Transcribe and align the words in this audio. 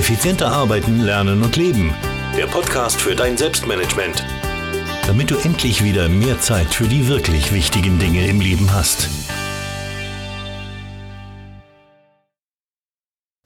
Effizienter 0.00 0.50
arbeiten, 0.50 1.00
lernen 1.00 1.42
und 1.42 1.56
leben. 1.56 1.94
Der 2.34 2.46
Podcast 2.46 2.98
für 2.98 3.14
dein 3.14 3.36
Selbstmanagement. 3.36 4.24
Damit 5.06 5.30
du 5.30 5.36
endlich 5.36 5.84
wieder 5.84 6.08
mehr 6.08 6.40
Zeit 6.40 6.68
für 6.68 6.88
die 6.88 7.06
wirklich 7.06 7.52
wichtigen 7.52 7.98
Dinge 7.98 8.26
im 8.26 8.40
Leben 8.40 8.72
hast. 8.72 9.10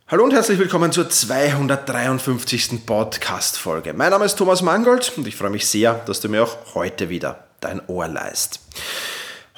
Hallo 0.06 0.22
und 0.22 0.32
herzlich 0.32 0.61
willkommen 0.61 0.93
zur 0.93 1.11
253. 1.11 2.86
Podcast-Folge. 2.86 3.93
Mein 3.93 4.11
Name 4.11 4.25
ist 4.25 4.36
Thomas 4.36 4.62
Mangold 4.62 5.12
und 5.16 5.27
ich 5.27 5.34
freue 5.34 5.50
mich 5.50 5.66
sehr, 5.66 5.95
dass 6.07 6.21
du 6.21 6.29
mir 6.29 6.45
auch 6.45 6.77
heute 6.77 7.09
wieder 7.09 7.48
dein 7.59 7.82
Ohr 7.89 8.07
leist. 8.07 8.61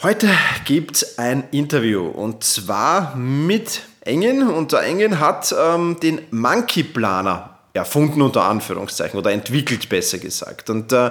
Heute 0.03 0.29
gibt 0.67 0.97
es 0.97 1.19
ein 1.19 1.45
Interview 1.53 2.07
und 2.07 2.45
zwar 2.45 3.17
mit 3.17 3.81
Engin 4.03 4.47
und 4.47 4.73
der 4.73 4.83
Engin 4.83 5.21
hat 5.21 5.55
ähm, 5.59 5.97
den 6.03 6.21
Monkey 6.31 6.83
Planer 6.83 7.56
erfunden 7.77 8.23
unter 8.23 8.45
Anführungszeichen 8.45 9.19
oder 9.19 9.31
entwickelt 9.31 9.89
besser 9.89 10.19
gesagt. 10.19 10.71
Und 10.71 10.93
äh, 10.93 11.11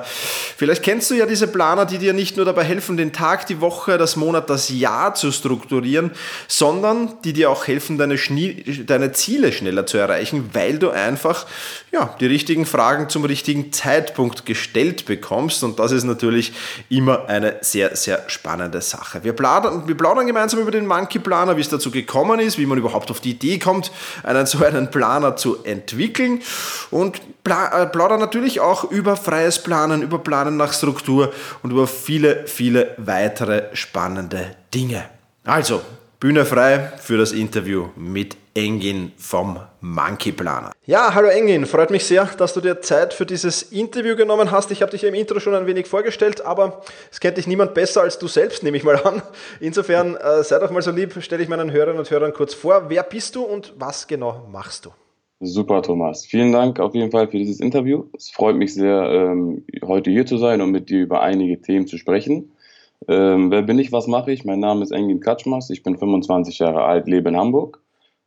vielleicht 0.57 0.83
kennst 0.83 1.09
du 1.09 1.15
ja 1.15 1.25
diese 1.25 1.47
Planer, 1.47 1.85
die 1.85 1.97
dir 1.97 2.13
nicht 2.13 2.37
nur 2.37 2.45
dabei 2.45 2.63
helfen, 2.63 2.97
den 2.97 3.13
Tag, 3.13 3.47
die 3.47 3.61
Woche, 3.61 3.97
das 3.97 4.15
Monat, 4.15 4.49
das 4.49 4.69
Jahr 4.69 5.15
zu 5.15 5.31
strukturieren, 5.31 6.11
sondern 6.47 7.13
die 7.23 7.33
dir 7.33 7.49
auch 7.49 7.67
helfen, 7.67 7.97
deine, 7.97 8.17
deine 8.85 9.11
Ziele 9.11 9.51
schneller 9.51 9.85
zu 9.85 9.97
erreichen, 9.97 10.49
weil 10.53 10.79
du 10.79 10.89
einfach 10.89 11.45
ja, 11.91 12.15
die 12.19 12.25
richtigen 12.25 12.65
Fragen 12.65 13.09
zum 13.09 13.23
richtigen 13.25 13.71
Zeitpunkt 13.71 14.45
gestellt 14.45 15.05
bekommst. 15.05 15.63
Und 15.63 15.79
das 15.79 15.91
ist 15.91 16.03
natürlich 16.03 16.53
immer 16.89 17.27
eine 17.27 17.57
sehr, 17.61 17.95
sehr 17.95 18.23
spannende 18.27 18.81
Sache. 18.81 19.23
Wir 19.23 19.33
plaudern, 19.33 19.87
wir 19.87 19.95
plaudern 19.95 20.27
gemeinsam 20.27 20.59
über 20.59 20.71
den 20.71 20.85
Monkey 20.85 21.19
Planer, 21.19 21.55
wie 21.57 21.61
es 21.61 21.69
dazu 21.69 21.91
gekommen 21.91 22.39
ist, 22.39 22.57
wie 22.57 22.65
man 22.65 22.77
überhaupt 22.77 23.11
auf 23.11 23.21
die 23.21 23.31
Idee 23.31 23.59
kommt, 23.59 23.91
einen 24.23 24.45
so 24.45 24.63
einen 24.63 24.91
Planer 24.91 25.35
zu 25.35 25.63
entwickeln 25.63 26.41
und 26.91 27.17
äh, 27.17 27.85
plaudern 27.87 28.19
natürlich 28.19 28.59
auch 28.59 28.83
über 28.91 29.15
freies 29.15 29.61
Planen, 29.61 30.01
über 30.01 30.19
Planen 30.19 30.57
nach 30.57 30.73
Struktur 30.73 31.33
und 31.63 31.71
über 31.71 31.87
viele, 31.87 32.47
viele 32.47 32.95
weitere 32.97 33.75
spannende 33.75 34.55
Dinge. 34.73 35.05
Also, 35.43 35.81
Bühne 36.19 36.45
frei 36.45 36.93
für 37.01 37.17
das 37.17 37.33
Interview 37.33 37.89
mit 37.95 38.37
Engin 38.55 39.11
vom 39.17 39.59
Monkey 39.81 40.31
Planer. 40.31 40.71
Ja, 40.85 41.13
hallo 41.13 41.27
Engin, 41.27 41.65
freut 41.65 41.91
mich 41.91 42.05
sehr, 42.05 42.25
dass 42.37 42.53
du 42.53 42.61
dir 42.61 42.81
Zeit 42.81 43.13
für 43.13 43.25
dieses 43.25 43.63
Interview 43.63 44.15
genommen 44.15 44.49
hast. 44.49 44.71
Ich 44.71 44.81
habe 44.81 44.91
dich 44.91 45.03
im 45.03 45.13
Intro 45.13 45.41
schon 45.41 45.53
ein 45.53 45.67
wenig 45.67 45.87
vorgestellt, 45.87 46.43
aber 46.45 46.81
es 47.11 47.19
kennt 47.19 47.37
dich 47.37 47.47
niemand 47.47 47.73
besser 47.73 48.01
als 48.01 48.17
du 48.17 48.27
selbst, 48.27 48.63
nehme 48.63 48.77
ich 48.77 48.83
mal 48.83 48.95
an. 49.03 49.21
Insofern 49.59 50.15
äh, 50.15 50.43
sei 50.43 50.57
doch 50.57 50.71
mal 50.71 50.81
so 50.81 50.91
lieb, 50.91 51.21
stelle 51.21 51.43
ich 51.43 51.49
meinen 51.49 51.71
Hörerinnen 51.71 51.99
und 51.99 52.09
Hörern 52.09 52.33
kurz 52.33 52.53
vor. 52.53 52.89
Wer 52.89 53.03
bist 53.03 53.35
du 53.35 53.43
und 53.43 53.73
was 53.77 54.07
genau 54.07 54.47
machst 54.49 54.85
du? 54.85 54.93
Super, 55.41 55.81
Thomas. 55.81 56.25
Vielen 56.25 56.53
Dank 56.53 56.79
auf 56.79 56.95
jeden 56.95 57.11
Fall 57.11 57.27
für 57.27 57.37
dieses 57.37 57.59
Interview. 57.59 58.05
Es 58.15 58.31
freut 58.31 58.55
mich 58.55 58.73
sehr, 58.73 59.03
ähm, 59.11 59.65
heute 59.83 60.09
hier 60.09 60.25
zu 60.25 60.37
sein 60.37 60.61
und 60.61 60.71
mit 60.71 60.89
dir 60.89 61.01
über 61.01 61.21
einige 61.21 61.61
Themen 61.61 61.87
zu 61.87 61.97
sprechen. 61.97 62.53
Ähm, 63.09 63.51
wer 63.51 63.61
bin 63.61 63.77
ich, 63.77 63.91
was 63.91 64.07
mache 64.07 64.31
ich? 64.31 64.45
Mein 64.45 64.61
Name 64.61 64.81
ist 64.81 64.91
Engin 64.91 65.19
Katschmas, 65.19 65.69
ich 65.69 65.83
bin 65.83 65.97
25 65.97 66.59
Jahre 66.59 66.85
alt, 66.85 67.07
lebe 67.07 67.29
in 67.29 67.35
Hamburg. 67.35 67.81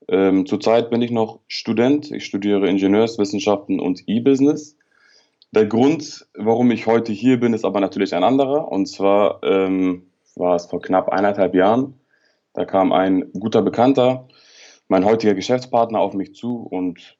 Ähm, 0.06 0.44
zurzeit 0.44 0.90
bin 0.90 1.00
ich 1.00 1.10
noch 1.10 1.40
Student, 1.48 2.10
ich 2.10 2.26
studiere 2.26 2.68
Ingenieurswissenschaften 2.68 3.80
und 3.80 4.04
E-Business. 4.06 4.76
Der 5.52 5.64
Grund, 5.64 6.26
warum 6.34 6.70
ich 6.70 6.86
heute 6.86 7.12
hier 7.12 7.40
bin, 7.40 7.54
ist 7.54 7.64
aber 7.64 7.80
natürlich 7.80 8.14
ein 8.14 8.22
anderer. 8.22 8.70
Und 8.70 8.86
zwar 8.86 9.40
war 9.40 10.54
es 10.54 10.66
vor 10.66 10.82
knapp 10.82 11.08
eineinhalb 11.08 11.54
Jahren. 11.54 11.94
Da 12.52 12.66
kam 12.66 12.92
ein 12.92 13.30
guter 13.32 13.62
Bekannter, 13.62 14.28
mein 14.88 15.04
heutiger 15.04 15.34
Geschäftspartner 15.34 16.00
auf 16.00 16.14
mich 16.14 16.34
zu 16.34 16.66
und 16.70 17.16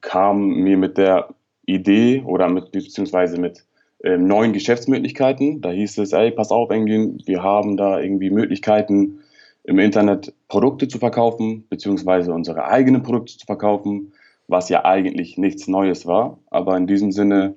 kam 0.00 0.48
mir 0.48 0.76
mit 0.76 0.98
der 0.98 1.28
Idee 1.64 2.22
oder 2.26 2.48
mit, 2.48 2.72
beziehungsweise 2.72 3.40
mit 3.40 3.64
äh, 4.02 4.16
neuen 4.16 4.52
Geschäftsmöglichkeiten. 4.52 5.60
Da 5.60 5.70
hieß 5.70 5.98
es, 5.98 6.12
ey, 6.12 6.32
pass 6.32 6.50
auf, 6.50 6.70
Engin, 6.70 7.22
wir 7.24 7.42
haben 7.42 7.76
da 7.76 8.00
irgendwie 8.00 8.30
Möglichkeiten, 8.30 9.20
im 9.64 9.78
Internet 9.78 10.34
Produkte 10.48 10.88
zu 10.88 10.98
verkaufen, 10.98 11.64
beziehungsweise 11.68 12.32
unsere 12.32 12.64
eigenen 12.64 13.04
Produkte 13.04 13.38
zu 13.38 13.46
verkaufen, 13.46 14.12
was 14.48 14.68
ja 14.68 14.84
eigentlich 14.84 15.38
nichts 15.38 15.68
Neues 15.68 16.04
war. 16.04 16.38
Aber 16.50 16.76
in 16.76 16.88
diesem 16.88 17.12
Sinne 17.12 17.54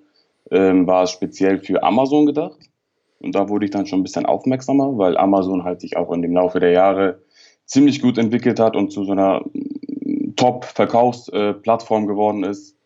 ähm, 0.52 0.85
war 0.85 1.03
es 1.03 1.12
speziell 1.12 1.58
für 1.58 1.81
Amazon 1.81 2.28
gedacht. 2.28 2.59
Und 3.19 3.34
da 3.34 3.50
wurde 3.50 3.66
ich 3.66 3.72
dann 3.72 3.88
schon 3.88 4.02
ein 4.02 4.03
bisschen 4.03 4.28
aufmerksamer, 4.28 5.00
weil 5.00 5.18
Amazon 5.18 5.64
halt 5.64 5.81
sich 5.81 5.97
auch 5.97 6.12
in 6.12 6.22
dem 6.22 6.34
Laufe 6.34 6.59
der 6.59 6.72
Jahre 6.72 7.24
ziemlich 7.66 8.02
gut 8.02 8.18
entwickelt 8.18 8.59
hat 8.59 8.76
und 8.76 8.92
zu 8.92 9.03
so 9.03 9.12
einer 9.12 9.44
Top-Verkaufsplattform 10.36 12.08
geworden 12.08 12.44
ist. 12.44 12.78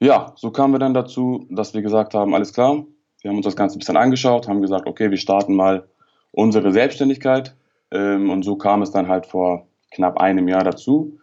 Ja, 0.00 0.32
so 0.36 0.50
kamen 0.50 0.74
wir 0.74 0.78
dann 0.78 0.94
dazu, 0.94 1.46
dass 1.50 1.74
wir 1.74 1.82
gesagt 1.82 2.14
haben, 2.14 2.34
alles 2.34 2.52
klar, 2.52 2.84
wir 3.22 3.30
haben 3.30 3.36
uns 3.36 3.46
das 3.46 3.56
Ganze 3.56 3.76
ein 3.76 3.78
bisschen 3.78 3.96
angeschaut, 3.96 4.48
haben 4.48 4.60
gesagt, 4.60 4.86
okay, 4.86 5.10
wir 5.10 5.16
starten 5.16 5.54
mal 5.54 5.88
unsere 6.32 6.72
Selbstständigkeit. 6.72 7.54
Ähm, 7.90 8.30
und 8.30 8.42
so 8.42 8.56
kam 8.56 8.82
es 8.82 8.90
dann 8.90 9.08
halt 9.08 9.26
vor 9.26 9.66
knapp 9.92 10.18
einem 10.18 10.48
Jahr 10.48 10.64
dazu, 10.64 11.18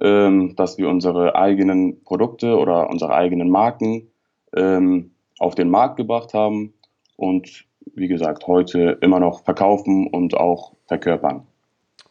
ähm, 0.00 0.54
dass 0.56 0.76
wir 0.76 0.88
unsere 0.88 1.36
eigenen 1.36 2.02
Produkte 2.04 2.58
oder 2.58 2.90
unsere 2.90 3.14
eigenen 3.14 3.48
Marken 3.48 4.08
ähm, 4.54 5.12
auf 5.38 5.54
den 5.54 5.70
Markt 5.70 5.96
gebracht 5.96 6.34
haben 6.34 6.74
und 7.16 7.64
wie 7.94 8.08
gesagt 8.08 8.46
heute 8.46 8.98
immer 9.00 9.20
noch 9.20 9.44
verkaufen 9.44 10.08
und 10.08 10.36
auch 10.36 10.74
verkörpern. 10.86 11.46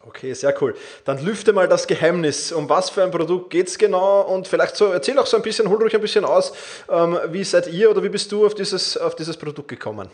Okay, 0.09 0.34
sehr 0.34 0.56
cool. 0.59 0.74
Dann 1.06 1.24
lüfte 1.24 1.53
mal 1.53 1.68
das 1.68 1.86
Geheimnis. 1.86 2.52
Um 2.52 2.68
was 2.68 2.90
für 2.90 3.03
ein 3.03 3.12
Produkt 3.12 3.52
geht 3.52 3.68
es 3.68 3.78
genau? 3.78 4.22
Und 4.22 4.47
vielleicht 4.47 4.75
so, 4.75 4.88
erzähl 4.88 5.20
auch 5.20 5.28
so 5.28 5.38
ein 5.38 5.44
bisschen, 5.44 5.70
hol 5.70 5.78
ruhig 5.78 5.94
ein 5.94 6.02
bisschen 6.02 6.25
aus, 6.25 6.52
ähm, 6.90 7.16
wie 7.30 7.44
seid 7.44 7.72
ihr 7.72 7.92
oder 7.92 8.02
wie 8.02 8.09
bist 8.09 8.31
du 8.31 8.44
auf 8.44 8.56
dieses, 8.56 8.98
auf 8.98 9.16
dieses 9.16 9.38
Produkt 9.38 9.68
gekommen? 9.68 10.08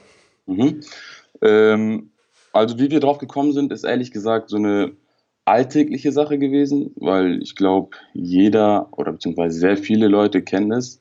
Mhm. 0.47 0.81
Ähm, 1.41 2.09
also 2.51 2.77
wie 2.77 2.91
wir 2.91 2.99
drauf 2.99 3.19
gekommen 3.19 3.53
sind, 3.53 3.71
ist 3.71 3.85
ehrlich 3.85 4.11
gesagt 4.11 4.49
so 4.49 4.57
eine 4.57 4.91
alltägliche 5.45 6.11
Sache 6.11 6.37
gewesen, 6.39 6.91
weil 6.97 7.41
ich 7.41 7.55
glaube, 7.55 7.95
jeder 8.13 8.89
oder 8.91 9.13
beziehungsweise 9.13 9.57
sehr 9.57 9.77
viele 9.77 10.09
Leute 10.09 10.41
kennen 10.41 10.73
es, 10.73 10.99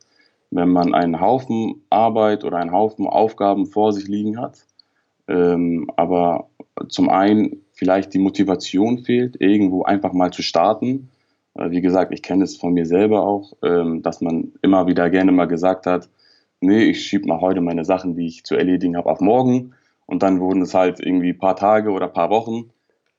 wenn 0.52 0.68
man 0.68 0.94
einen 0.94 1.20
Haufen 1.20 1.82
Arbeit 1.90 2.44
oder 2.44 2.58
einen 2.58 2.70
Haufen 2.70 3.08
Aufgaben 3.08 3.66
vor 3.66 3.92
sich 3.92 4.06
liegen 4.06 4.40
hat. 4.40 4.64
Ähm, 5.26 5.90
aber 5.96 6.48
zum 6.88 7.08
einen 7.08 7.63
vielleicht 7.74 8.14
die 8.14 8.18
Motivation 8.18 8.98
fehlt, 8.98 9.40
irgendwo 9.40 9.82
einfach 9.82 10.12
mal 10.12 10.32
zu 10.32 10.42
starten. 10.42 11.10
Äh, 11.54 11.70
wie 11.70 11.80
gesagt, 11.80 12.12
ich 12.12 12.22
kenne 12.22 12.44
es 12.44 12.56
von 12.56 12.72
mir 12.72 12.86
selber 12.86 13.26
auch, 13.26 13.52
ähm, 13.62 14.02
dass 14.02 14.20
man 14.20 14.52
immer 14.62 14.86
wieder 14.86 15.10
gerne 15.10 15.32
mal 15.32 15.46
gesagt 15.46 15.86
hat, 15.86 16.08
nee, 16.60 16.84
ich 16.84 17.04
schiebe 17.04 17.28
mal 17.28 17.40
heute 17.40 17.60
meine 17.60 17.84
Sachen, 17.84 18.16
die 18.16 18.26
ich 18.26 18.44
zu 18.44 18.54
erledigen 18.54 18.96
habe, 18.96 19.10
auf 19.10 19.20
morgen. 19.20 19.74
Und 20.06 20.22
dann 20.22 20.40
wurden 20.40 20.62
es 20.62 20.74
halt 20.74 21.00
irgendwie 21.00 21.30
ein 21.30 21.38
paar 21.38 21.56
Tage 21.56 21.90
oder 21.90 22.06
ein 22.06 22.12
paar 22.12 22.30
Wochen. 22.30 22.70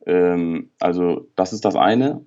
Ähm, 0.05 0.71
also 0.79 1.27
das 1.35 1.53
ist 1.53 1.65
das 1.65 1.75
eine. 1.75 2.25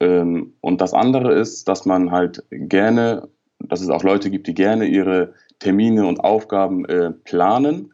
Ähm, 0.00 0.54
und 0.60 0.80
das 0.80 0.94
andere 0.94 1.34
ist, 1.34 1.68
dass 1.68 1.86
man 1.86 2.10
halt 2.10 2.44
gerne, 2.50 3.28
dass 3.58 3.80
es 3.80 3.90
auch 3.90 4.04
Leute 4.04 4.30
gibt, 4.30 4.46
die 4.46 4.54
gerne 4.54 4.86
ihre 4.86 5.34
Termine 5.58 6.06
und 6.06 6.20
Aufgaben 6.20 6.84
äh, 6.86 7.10
planen, 7.10 7.90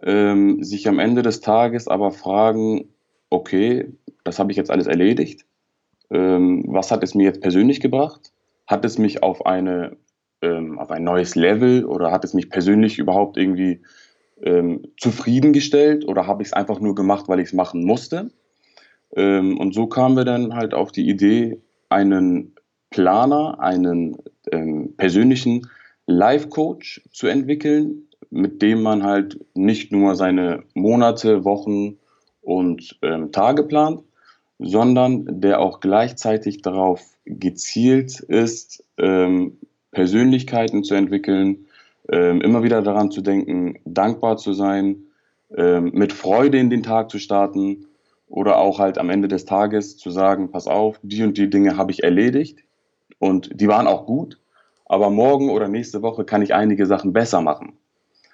sich 0.00 0.86
am 0.86 1.00
Ende 1.00 1.22
des 1.22 1.40
Tages 1.40 1.88
aber 1.88 2.12
fragen, 2.12 2.88
okay, 3.30 3.92
das 4.24 4.38
habe 4.38 4.50
ich 4.50 4.56
jetzt 4.56 4.70
alles 4.70 4.86
erledigt. 4.86 5.44
Ähm, 6.10 6.64
was 6.66 6.90
hat 6.90 7.02
es 7.02 7.14
mir 7.14 7.24
jetzt 7.24 7.40
persönlich 7.40 7.80
gebracht? 7.80 8.32
Hat 8.66 8.84
es 8.84 8.98
mich 8.98 9.22
auf, 9.22 9.46
eine, 9.46 9.96
ähm, 10.42 10.78
auf 10.78 10.90
ein 10.90 11.04
neues 11.04 11.34
Level 11.34 11.84
oder 11.84 12.10
hat 12.10 12.24
es 12.24 12.34
mich 12.34 12.50
persönlich 12.50 12.98
überhaupt 12.98 13.36
irgendwie 13.36 13.82
ähm, 14.42 14.82
zufriedengestellt 14.98 16.06
oder 16.06 16.26
habe 16.26 16.42
ich 16.42 16.48
es 16.48 16.52
einfach 16.52 16.80
nur 16.80 16.94
gemacht, 16.94 17.28
weil 17.28 17.40
ich 17.40 17.48
es 17.48 17.52
machen 17.52 17.84
musste? 17.84 18.30
Ähm, 19.16 19.58
und 19.58 19.74
so 19.74 19.86
kamen 19.86 20.16
wir 20.16 20.24
dann 20.24 20.54
halt 20.54 20.74
auf 20.74 20.92
die 20.92 21.08
Idee, 21.08 21.60
einen 21.88 22.54
Planer, 22.90 23.58
einen 23.60 24.16
ähm, 24.52 24.94
persönlichen 24.96 25.68
Life-Coach 26.06 27.02
zu 27.12 27.26
entwickeln, 27.26 28.08
mit 28.30 28.62
dem 28.62 28.82
man 28.82 29.02
halt 29.02 29.38
nicht 29.54 29.92
nur 29.92 30.14
seine 30.14 30.64
Monate, 30.74 31.44
Wochen, 31.44 31.98
und 32.48 32.96
ähm, 33.02 33.30
Tage 33.30 33.62
plant, 33.62 34.00
sondern 34.58 35.42
der 35.42 35.60
auch 35.60 35.80
gleichzeitig 35.80 36.62
darauf 36.62 37.04
gezielt 37.26 38.20
ist, 38.20 38.82
ähm, 38.96 39.58
Persönlichkeiten 39.92 40.82
zu 40.82 40.94
entwickeln, 40.94 41.66
ähm, 42.10 42.40
immer 42.40 42.62
wieder 42.62 42.80
daran 42.80 43.10
zu 43.10 43.20
denken, 43.20 43.78
dankbar 43.84 44.38
zu 44.38 44.54
sein, 44.54 44.96
ähm, 45.54 45.90
mit 45.92 46.14
Freude 46.14 46.56
in 46.58 46.70
den 46.70 46.82
Tag 46.82 47.10
zu 47.10 47.18
starten 47.18 47.84
oder 48.28 48.56
auch 48.56 48.78
halt 48.78 48.96
am 48.96 49.10
Ende 49.10 49.28
des 49.28 49.44
Tages 49.44 49.98
zu 49.98 50.10
sagen, 50.10 50.50
pass 50.50 50.66
auf, 50.66 50.98
die 51.02 51.22
und 51.24 51.36
die 51.36 51.50
Dinge 51.50 51.76
habe 51.76 51.92
ich 51.92 52.02
erledigt 52.02 52.60
und 53.18 53.60
die 53.60 53.68
waren 53.68 53.86
auch 53.86 54.06
gut, 54.06 54.38
aber 54.86 55.10
morgen 55.10 55.50
oder 55.50 55.68
nächste 55.68 56.00
Woche 56.00 56.24
kann 56.24 56.40
ich 56.40 56.54
einige 56.54 56.86
Sachen 56.86 57.12
besser 57.12 57.42
machen. 57.42 57.74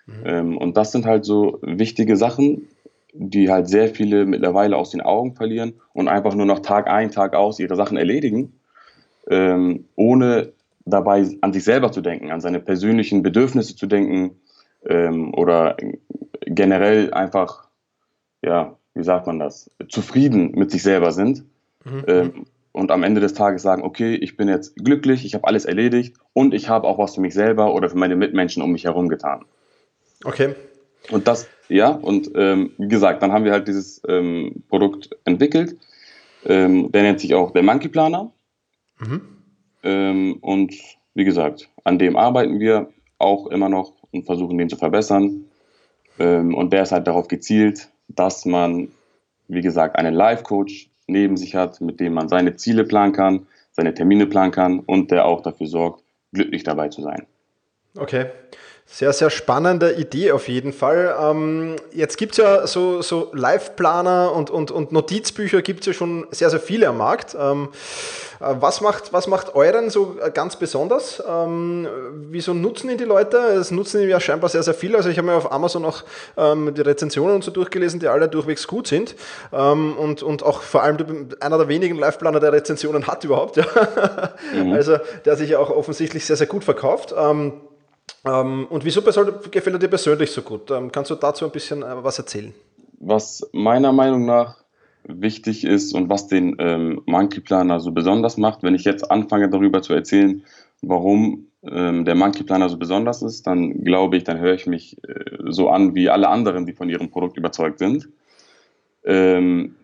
Mhm. 0.06 0.22
Ähm, 0.24 0.56
und 0.56 0.76
das 0.76 0.92
sind 0.92 1.04
halt 1.04 1.24
so 1.24 1.58
wichtige 1.62 2.16
Sachen, 2.16 2.68
die 3.14 3.50
halt 3.50 3.68
sehr 3.68 3.88
viele 3.88 4.26
mittlerweile 4.26 4.76
aus 4.76 4.90
den 4.90 5.00
Augen 5.00 5.34
verlieren 5.34 5.74
und 5.92 6.08
einfach 6.08 6.34
nur 6.34 6.46
noch 6.46 6.58
Tag 6.58 6.88
ein, 6.88 7.10
Tag 7.10 7.34
aus 7.34 7.60
ihre 7.60 7.76
Sachen 7.76 7.96
erledigen. 7.96 8.60
ähm, 9.30 9.86
ohne 9.96 10.52
dabei 10.84 11.26
an 11.40 11.52
sich 11.52 11.64
selber 11.64 11.92
zu 11.92 12.02
denken, 12.02 12.30
an 12.30 12.40
seine 12.40 12.60
persönlichen 12.60 13.22
Bedürfnisse 13.22 13.74
zu 13.74 13.86
denken 13.86 14.36
ähm, 14.86 15.32
oder 15.34 15.76
generell 16.42 17.12
einfach, 17.14 17.68
ja, 18.42 18.76
wie 18.92 19.02
sagt 19.04 19.26
man 19.26 19.38
das, 19.38 19.70
zufrieden 19.88 20.52
mit 20.54 20.70
sich 20.70 20.82
selber 20.82 21.12
sind. 21.12 21.44
Mhm. 21.84 22.04
Ähm, 22.06 22.46
und 22.72 22.90
am 22.90 23.02
Ende 23.02 23.20
des 23.20 23.34
Tages 23.34 23.62
sagen, 23.62 23.82
okay, 23.82 24.14
ich 24.16 24.36
bin 24.36 24.48
jetzt 24.48 24.76
glücklich, 24.76 25.24
ich 25.24 25.34
habe 25.34 25.46
alles 25.46 25.64
erledigt 25.64 26.16
und 26.32 26.52
ich 26.52 26.68
habe 26.68 26.86
auch 26.88 26.98
was 26.98 27.14
für 27.14 27.20
mich 27.20 27.32
selber 27.32 27.72
oder 27.72 27.88
für 27.88 27.96
meine 27.96 28.16
Mitmenschen 28.16 28.62
um 28.62 28.72
mich 28.72 28.84
herum 28.84 29.08
getan. 29.08 29.44
Okay. 30.24 30.54
Und 31.10 31.28
das, 31.28 31.48
ja, 31.68 31.90
und 31.90 32.30
ähm, 32.34 32.72
wie 32.78 32.88
gesagt, 32.88 33.22
dann 33.22 33.32
haben 33.32 33.44
wir 33.44 33.52
halt 33.52 33.68
dieses 33.68 34.00
ähm, 34.08 34.64
Produkt 34.68 35.10
entwickelt. 35.24 35.76
Ähm, 36.46 36.90
der 36.92 37.02
nennt 37.02 37.20
sich 37.20 37.34
auch 37.34 37.52
der 37.52 37.62
Monkey 37.62 37.88
Planer. 37.88 38.32
Mhm. 38.98 39.20
Ähm, 39.82 40.38
und 40.40 40.74
wie 41.14 41.24
gesagt, 41.24 41.68
an 41.84 41.98
dem 41.98 42.16
arbeiten 42.16 42.58
wir 42.58 42.88
auch 43.18 43.46
immer 43.48 43.68
noch 43.68 43.92
und 44.10 44.24
versuchen 44.24 44.58
den 44.58 44.68
zu 44.68 44.76
verbessern. 44.76 45.44
Ähm, 46.18 46.54
und 46.54 46.72
der 46.72 46.82
ist 46.82 46.92
halt 46.92 47.06
darauf 47.06 47.28
gezielt, 47.28 47.88
dass 48.08 48.44
man, 48.44 48.88
wie 49.48 49.60
gesagt, 49.60 49.96
einen 49.96 50.14
Live-Coach 50.14 50.90
neben 51.06 51.36
sich 51.36 51.54
hat, 51.54 51.80
mit 51.80 52.00
dem 52.00 52.14
man 52.14 52.28
seine 52.28 52.56
Ziele 52.56 52.84
planen 52.84 53.12
kann, 53.12 53.46
seine 53.72 53.94
Termine 53.94 54.26
planen 54.26 54.52
kann 54.52 54.80
und 54.80 55.10
der 55.10 55.26
auch 55.26 55.42
dafür 55.42 55.66
sorgt, 55.66 56.02
glücklich 56.32 56.62
dabei 56.62 56.88
zu 56.88 57.02
sein. 57.02 57.26
Okay. 57.96 58.26
Sehr, 58.86 59.12
sehr 59.12 59.30
spannende 59.30 59.94
Idee 59.94 60.32
auf 60.32 60.46
jeden 60.46 60.72
Fall. 60.72 61.16
Ähm, 61.20 61.76
jetzt 61.92 62.16
gibt 62.16 62.32
es 62.32 62.38
ja 62.38 62.66
so, 62.66 63.02
so 63.02 63.30
Live-Planer 63.32 64.30
und, 64.32 64.50
und, 64.50 64.70
und 64.70 64.92
Notizbücher 64.92 65.62
gibt 65.62 65.80
es 65.80 65.86
ja 65.86 65.92
schon 65.94 66.26
sehr, 66.30 66.50
sehr 66.50 66.60
viele 66.60 66.88
am 66.88 66.98
Markt. 66.98 67.34
Ähm, 67.36 67.70
äh, 68.40 68.54
was, 68.60 68.82
macht, 68.82 69.12
was 69.12 69.26
macht 69.26 69.54
euren 69.54 69.90
so 69.90 70.16
ganz 70.32 70.56
besonders? 70.56 71.22
Ähm, 71.28 71.88
wieso 72.28 72.52
nutzen 72.54 72.90
ihn 72.90 72.98
die 72.98 73.04
Leute? 73.04 73.38
Es 73.38 73.70
nutzen 73.70 74.02
ihn 74.02 74.08
ja 74.08 74.20
scheinbar 74.20 74.50
sehr, 74.50 74.62
sehr 74.62 74.74
viele. 74.74 74.98
Also 74.98 75.08
ich 75.08 75.16
habe 75.16 75.26
mir 75.26 75.34
auf 75.34 75.50
Amazon 75.50 75.84
auch 75.86 76.04
ähm, 76.36 76.74
die 76.74 76.82
Rezensionen 76.82 77.36
und 77.36 77.42
so 77.42 77.50
durchgelesen, 77.50 78.00
die 78.00 78.08
alle 78.08 78.28
durchwegs 78.28 78.68
gut 78.68 78.86
sind. 78.86 79.16
Ähm, 79.52 79.96
und, 79.96 80.22
und 80.22 80.42
auch 80.42 80.60
vor 80.60 80.82
allem 80.82 81.30
einer 81.40 81.58
der 81.58 81.68
wenigen 81.68 81.96
Live-Planer, 81.96 82.38
der 82.38 82.52
Rezensionen 82.52 83.06
hat 83.06 83.24
überhaupt. 83.24 83.56
Ja. 83.56 83.64
Mhm. 84.52 84.74
Also 84.84 84.98
der 85.24 85.36
sich 85.36 85.50
ja 85.50 85.58
auch 85.58 85.70
offensichtlich 85.70 86.26
sehr, 86.26 86.36
sehr 86.36 86.46
gut 86.46 86.64
verkauft. 86.64 87.14
Ähm, 88.26 88.66
und 88.70 88.84
wieso 88.84 89.02
gefällt 89.02 89.74
er 89.74 89.78
dir 89.78 89.88
persönlich 89.88 90.30
so 90.30 90.42
gut? 90.42 90.70
Ähm, 90.70 90.90
kannst 90.90 91.10
du 91.10 91.14
dazu 91.14 91.44
ein 91.44 91.50
bisschen 91.50 91.82
äh, 91.82 92.02
was 92.02 92.18
erzählen? 92.18 92.54
Was 93.00 93.48
meiner 93.52 93.92
Meinung 93.92 94.24
nach 94.24 94.64
wichtig 95.06 95.64
ist 95.64 95.94
und 95.94 96.08
was 96.08 96.26
den 96.28 96.56
ähm, 96.58 97.02
Monkey 97.06 97.40
Planer 97.40 97.80
so 97.80 97.92
besonders 97.92 98.38
macht, 98.38 98.62
wenn 98.62 98.74
ich 98.74 98.84
jetzt 98.84 99.10
anfange 99.10 99.50
darüber 99.50 99.82
zu 99.82 99.92
erzählen, 99.92 100.42
warum 100.80 101.48
ähm, 101.62 102.04
der 102.06 102.14
Monkey 102.14 102.44
Planer 102.44 102.68
so 102.68 102.78
besonders 102.78 103.20
ist, 103.22 103.46
dann 103.46 103.84
glaube 103.84 104.16
ich, 104.16 104.24
dann 104.24 104.38
höre 104.38 104.54
ich 104.54 104.66
mich 104.66 104.96
äh, 105.06 105.36
so 105.48 105.68
an 105.68 105.94
wie 105.94 106.08
alle 106.08 106.28
anderen, 106.28 106.64
die 106.64 106.72
von 106.72 106.88
ihrem 106.88 107.10
Produkt 107.10 107.36
überzeugt 107.36 107.78
sind. 107.78 108.08
Ähm, 109.04 109.76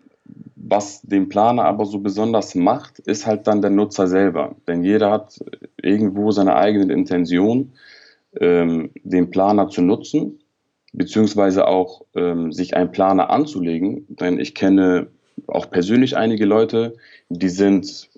was 0.57 1.03
den 1.03 1.29
Planer 1.29 1.65
aber 1.65 1.85
so 1.85 1.99
besonders 1.99 2.55
macht, 2.55 3.01
ist 3.01 3.27
halt 3.27 3.47
dann 3.47 3.61
der 3.61 3.71
Nutzer 3.71 4.07
selber. 4.07 4.55
Denn 4.69 4.85
jeder 4.85 5.11
hat 5.11 5.39
irgendwo 5.83 6.31
seine 6.31 6.57
eigene 6.57 6.93
Intention 6.93 7.73
ähm, 8.39 8.91
den 9.03 9.31
Planer 9.31 9.69
zu 9.69 9.83
nutzen, 9.83 10.41
beziehungsweise 10.93 11.67
auch 11.67 12.03
ähm, 12.15 12.53
sich 12.53 12.77
einen 12.77 12.93
Planer 12.93 13.31
anzulegen. 13.31 14.07
Denn 14.09 14.39
ich 14.39 14.55
kenne 14.55 15.09
auch 15.47 15.71
persönlich 15.71 16.17
einige 16.17 16.45
Leute, 16.45 16.97
die 17.29 17.49
sind 17.49 18.11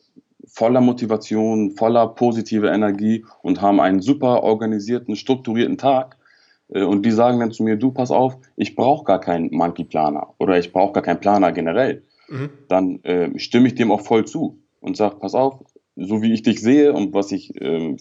voller 0.47 0.81
Motivation, 0.81 1.71
voller 1.71 2.09
positiver 2.09 2.73
Energie 2.73 3.25
und 3.43 3.63
haben 3.63 3.81
einen 3.81 4.03
super 4.03 4.43
organisierten, 4.43 5.17
strukturierten 5.17 5.79
Tag. 5.79 6.17
Äh, 6.69 6.83
und 6.83 7.05
die 7.07 7.11
sagen 7.11 7.41
dann 7.41 7.53
zu 7.53 7.63
mir, 7.63 7.77
du 7.77 7.91
pass 7.91 8.11
auf, 8.11 8.37
ich 8.57 8.75
brauche 8.75 9.05
gar 9.05 9.21
keinen 9.21 9.51
Monkey-Planer 9.55 10.35
oder 10.39 10.59
ich 10.59 10.73
brauche 10.73 10.93
gar 10.93 11.03
keinen 11.03 11.21
Planer 11.21 11.53
generell. 11.53 12.03
Mhm. 12.29 12.51
Dann 12.69 13.03
äh, 13.05 13.39
stimme 13.39 13.69
ich 13.69 13.75
dem 13.75 13.91
auch 13.91 14.03
voll 14.03 14.27
zu 14.27 14.59
und 14.81 14.97
sage, 14.97 15.17
pass 15.17 15.35
auf, 15.35 15.65
so 15.97 16.23
wie 16.23 16.33
ich 16.33 16.43
dich 16.43 16.61
sehe 16.61 16.93
und 16.93 17.15
was 17.15 17.33
ich 17.33 17.53
ähm, 17.61 17.97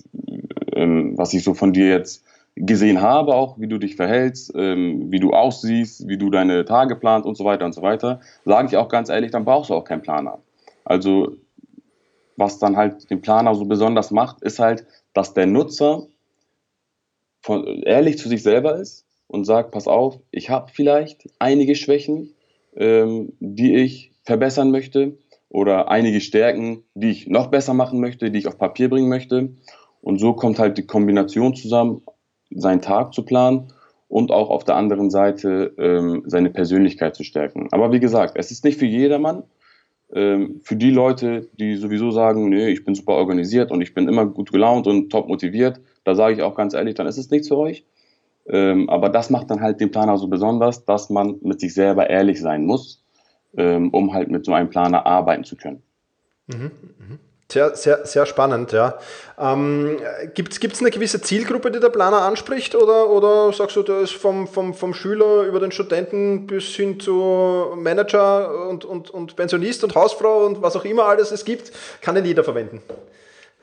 ähm, 0.76 1.18
was 1.18 1.34
ich 1.34 1.44
so 1.44 1.54
von 1.54 1.74
dir 1.74 1.90
jetzt 1.90 2.24
gesehen 2.56 3.02
habe, 3.02 3.34
auch 3.34 3.58
wie 3.60 3.68
du 3.68 3.78
dich 3.78 3.96
verhältst, 3.96 4.52
ähm, 4.56 5.12
wie 5.12 5.20
du 5.20 5.32
aussiehst, 5.32 6.08
wie 6.08 6.18
du 6.18 6.30
deine 6.30 6.66
Tage 6.66 6.96
planst 6.96 7.26
und 7.26 7.36
so 7.36 7.46
weiter 7.46 7.66
und 7.66 7.74
so 7.74 7.82
weiter, 7.82 8.20
sage 8.46 8.68
ich 8.68 8.78
auch 8.78 8.90
ganz 8.90 9.10
ehrlich, 9.10 9.32
dann 9.32 9.46
brauchst 9.46 9.70
du 9.70 9.74
auch 9.74 9.86
keinen 9.86 10.02
Planer. 10.02 10.40
Also 10.84 11.38
was 12.38 12.60
dann 12.60 12.76
halt 12.76 13.10
den 13.10 13.22
Planer 13.22 13.56
so 13.56 13.66
besonders 13.66 14.12
macht, 14.12 14.42
ist 14.42 14.60
halt, 14.60 14.86
dass 15.14 15.34
der 15.34 15.46
Nutzer 15.46 16.08
von, 17.42 17.66
ehrlich 17.84 18.18
zu 18.18 18.30
sich 18.30 18.44
selber 18.44 18.76
ist 18.76 19.06
und 19.28 19.46
sagt, 19.46 19.72
pass 19.72 19.88
auf, 19.88 20.20
ich 20.32 20.50
habe 20.50 20.72
vielleicht 20.74 21.30
einige 21.40 21.76
Schwächen, 21.76 22.34
ähm, 22.76 23.34
die 23.40 23.76
ich 23.76 24.12
verbessern 24.24 24.72
möchte 24.72 25.18
oder 25.50 25.90
einige 25.90 26.22
Stärken, 26.22 26.84
die 26.94 27.12
ich 27.12 27.28
noch 27.28 27.48
besser 27.48 27.74
machen 27.74 28.00
möchte, 28.00 28.32
die 28.32 28.40
ich 28.40 28.48
auf 28.48 28.58
Papier 28.58 28.90
bringen 28.90 29.10
möchte. 29.10 29.50
Und 30.02 30.20
so 30.20 30.34
kommt 30.34 30.60
halt 30.60 30.78
die 30.78 30.86
Kombination 30.86 31.56
zusammen, 31.56 32.02
seinen 32.50 32.82
Tag 32.82 33.14
zu 33.14 33.24
planen 33.24 33.72
und 34.08 34.32
auch 34.32 34.50
auf 34.50 34.64
der 34.64 34.76
anderen 34.76 35.10
Seite 35.10 35.74
ähm, 35.78 36.24
seine 36.26 36.50
Persönlichkeit 36.50 37.16
zu 37.16 37.24
stärken. 37.24 37.70
Aber 37.72 37.92
wie 37.92 38.00
gesagt, 38.00 38.34
es 38.36 38.52
ist 38.52 38.66
nicht 38.66 38.78
für 38.78 38.86
jedermann. 38.86 39.44
Ähm, 40.14 40.60
für 40.64 40.76
die 40.76 40.92
Leute, 40.92 41.48
die 41.58 41.76
sowieso 41.76 42.12
sagen, 42.12 42.50
nee, 42.50 42.68
ich 42.68 42.84
bin 42.84 42.96
super 42.96 43.14
organisiert 43.14 43.72
und 43.72 43.82
ich 43.82 43.94
bin 43.94 44.10
immer 44.10 44.26
gut 44.26 44.52
gelaunt 44.52 44.86
und 44.86 45.10
top 45.10 45.30
motiviert, 45.30 45.80
da 46.04 46.16
sage 46.16 46.36
ich 46.36 46.42
auch 46.42 46.56
ganz 46.56 46.74
ehrlich, 46.74 46.96
dann 46.96 47.08
ist 47.08 47.18
es 47.18 47.30
nichts 47.30 47.48
für 47.48 47.58
euch. 47.58 47.86
Ähm, 48.48 48.90
aber 48.90 49.10
das 49.10 49.30
macht 49.30 49.50
dann 49.50 49.62
halt 49.62 49.80
den 49.80 49.92
Planer 49.92 50.18
so 50.18 50.28
besonders, 50.28 50.84
dass 50.84 51.10
man 51.10 51.38
mit 51.42 51.62
sich 51.62 51.74
selber 51.74 52.10
ehrlich 52.10 52.42
sein 52.42 52.66
muss, 52.66 53.04
ähm, 53.56 53.92
um 53.92 54.14
halt 54.14 54.30
mit 54.30 54.46
so 54.46 54.52
einem 54.52 54.70
Planer 54.70 55.06
arbeiten 55.06 55.46
zu 55.46 55.56
können. 55.56 55.84
Mhm, 56.48 56.72
mh. 56.98 57.20
Sehr, 57.52 57.76
sehr, 57.76 58.06
sehr 58.06 58.26
spannend, 58.26 58.72
ja. 58.72 58.98
Ähm, 59.38 59.98
Gibt 60.34 60.54
es 60.54 60.80
eine 60.80 60.90
gewisse 60.90 61.22
Zielgruppe, 61.22 61.70
die 61.70 61.82
der 61.82 61.90
Planer 61.90 62.22
anspricht 62.22 62.76
oder, 62.76 63.10
oder 63.10 63.52
sagst 63.52 63.76
du, 63.76 63.84
der 63.84 64.00
ist 64.00 64.14
vom, 64.14 64.48
vom, 64.48 64.74
vom 64.74 64.94
Schüler 64.94 65.44
über 65.44 65.60
den 65.60 65.74
Studenten 65.74 66.48
bis 66.48 66.64
hin 66.76 66.98
zu 66.98 67.74
Manager 67.76 68.70
und, 68.70 68.86
und, 68.86 69.10
und 69.10 69.36
Pensionist 69.36 69.84
und 69.84 69.96
Hausfrau 69.96 70.46
und 70.46 70.62
was 70.62 70.78
auch 70.78 70.86
immer 70.86 71.06
alles 71.08 71.32
es 71.32 71.44
gibt, 71.44 71.74
kann 72.00 72.16
den 72.16 72.24
jeder 72.24 72.46
verwenden? 72.46 72.80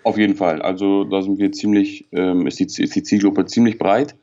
Auf 0.03 0.19
jeden 0.19 0.37
Fall. 0.37 0.61
Also 0.61 1.05
da 1.05 1.23
sind 1.23 1.39
wir 1.39 1.51
ziemlich, 1.53 2.09
ähm, 2.13 2.47
ist, 2.47 2.61
die, 2.61 2.65
ist 2.65 2.95
die 2.95 3.03
Zielgruppe 3.03 3.47
ziemlich 3.47 3.79
breit. 3.79 4.17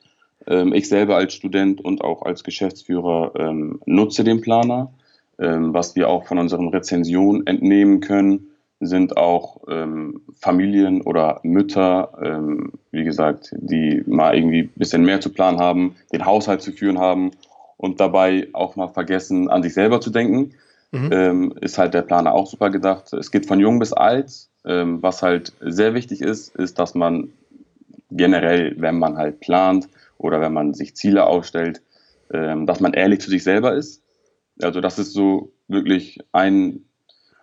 Ähm, 0.46 0.74
ich 0.74 0.88
selber 0.88 1.16
als 1.16 1.34
Student 1.34 1.84
und 1.84 2.02
auch 2.02 2.22
als 2.22 2.44
Geschäftsführer 2.44 3.32
ähm, 3.40 3.80
nutze 3.88 4.24
den 4.24 4.42
Planer, 4.42 4.94
ähm, 5.40 5.74
was 5.74 5.96
wir 5.96 6.08
auch 6.08 6.28
von 6.28 6.38
unseren 6.38 6.68
Rezensionen 6.68 7.48
entnehmen 7.48 8.00
können 8.00 8.52
sind 8.88 9.18
auch 9.18 9.62
ähm, 9.70 10.22
Familien 10.40 11.02
oder 11.02 11.40
Mütter, 11.44 12.18
ähm, 12.22 12.74
wie 12.92 13.04
gesagt, 13.04 13.54
die 13.58 14.04
mal 14.06 14.36
irgendwie 14.36 14.64
ein 14.64 14.74
bisschen 14.76 15.04
mehr 15.04 15.22
zu 15.22 15.30
planen 15.32 15.60
haben, 15.60 15.96
den 16.12 16.26
Haushalt 16.26 16.62
zu 16.62 16.72
führen 16.72 17.00
haben 17.00 17.32
und 17.78 18.00
dabei 18.00 18.48
auch 18.54 18.76
mal 18.76 18.88
vergessen, 18.88 19.50
an 19.50 19.64
sich 19.64 19.74
selber 19.74 20.02
zu 20.02 20.10
denken. 20.10 20.54
Mhm. 20.92 21.10
Ähm, 21.12 21.54
ist 21.62 21.78
halt 21.78 21.94
der 21.94 22.04
Planer 22.04 22.34
auch 22.34 22.48
super 22.48 22.70
gedacht. 22.70 23.12
Es 23.14 23.32
geht 23.32 23.46
von 23.46 23.60
jung 23.60 23.80
bis 23.80 23.94
alt. 23.94 24.48
Ähm, 24.66 25.04
was 25.04 25.22
halt 25.22 25.54
sehr 25.60 25.94
wichtig 25.94 26.22
ist, 26.22 26.56
ist, 26.56 26.80
dass 26.80 26.96
man 26.96 27.30
generell, 28.10 28.76
wenn 28.78 28.98
man 28.98 29.18
halt 29.18 29.40
plant 29.40 29.88
oder 30.18 30.42
wenn 30.42 30.54
man 30.54 30.74
sich 30.74 30.96
Ziele 30.96 31.26
aufstellt, 31.26 31.82
ähm, 32.32 32.66
dass 32.66 32.80
man 32.80 32.94
ehrlich 32.94 33.22
zu 33.22 33.30
sich 33.30 33.44
selber 33.44 33.74
ist. 33.74 34.02
Also 34.62 34.82
das 34.82 34.98
ist 34.98 35.14
so 35.14 35.52
wirklich 35.68 36.20
ein 36.32 36.86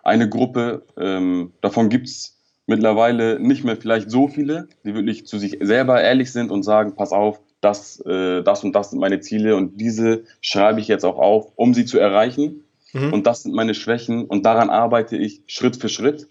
eine 0.03 0.29
Gruppe, 0.29 0.83
ähm, 0.97 1.53
davon 1.61 1.89
gibt 1.89 2.07
es 2.07 2.37
mittlerweile 2.67 3.39
nicht 3.39 3.63
mehr 3.63 3.75
vielleicht 3.75 4.11
so 4.11 4.27
viele, 4.27 4.67
die 4.85 4.93
wirklich 4.93 5.25
zu 5.25 5.37
sich 5.37 5.57
selber 5.61 6.01
ehrlich 6.01 6.31
sind 6.31 6.51
und 6.51 6.63
sagen, 6.63 6.95
pass 6.95 7.11
auf, 7.11 7.39
das, 7.61 8.01
äh, 8.05 8.43
das 8.43 8.63
und 8.63 8.73
das 8.73 8.91
sind 8.91 8.99
meine 8.99 9.21
Ziele 9.21 9.55
und 9.55 9.79
diese 9.79 10.23
schreibe 10.41 10.81
ich 10.81 10.87
jetzt 10.87 11.05
auch 11.05 11.17
auf, 11.17 11.51
um 11.55 11.73
sie 11.73 11.85
zu 11.85 11.97
erreichen. 11.97 12.63
Mhm. 12.91 13.13
Und 13.13 13.27
das 13.27 13.43
sind 13.43 13.55
meine 13.55 13.73
Schwächen 13.73 14.25
und 14.25 14.45
daran 14.45 14.69
arbeite 14.69 15.17
ich 15.17 15.41
Schritt 15.47 15.77
für 15.77 15.89
Schritt. 15.89 16.27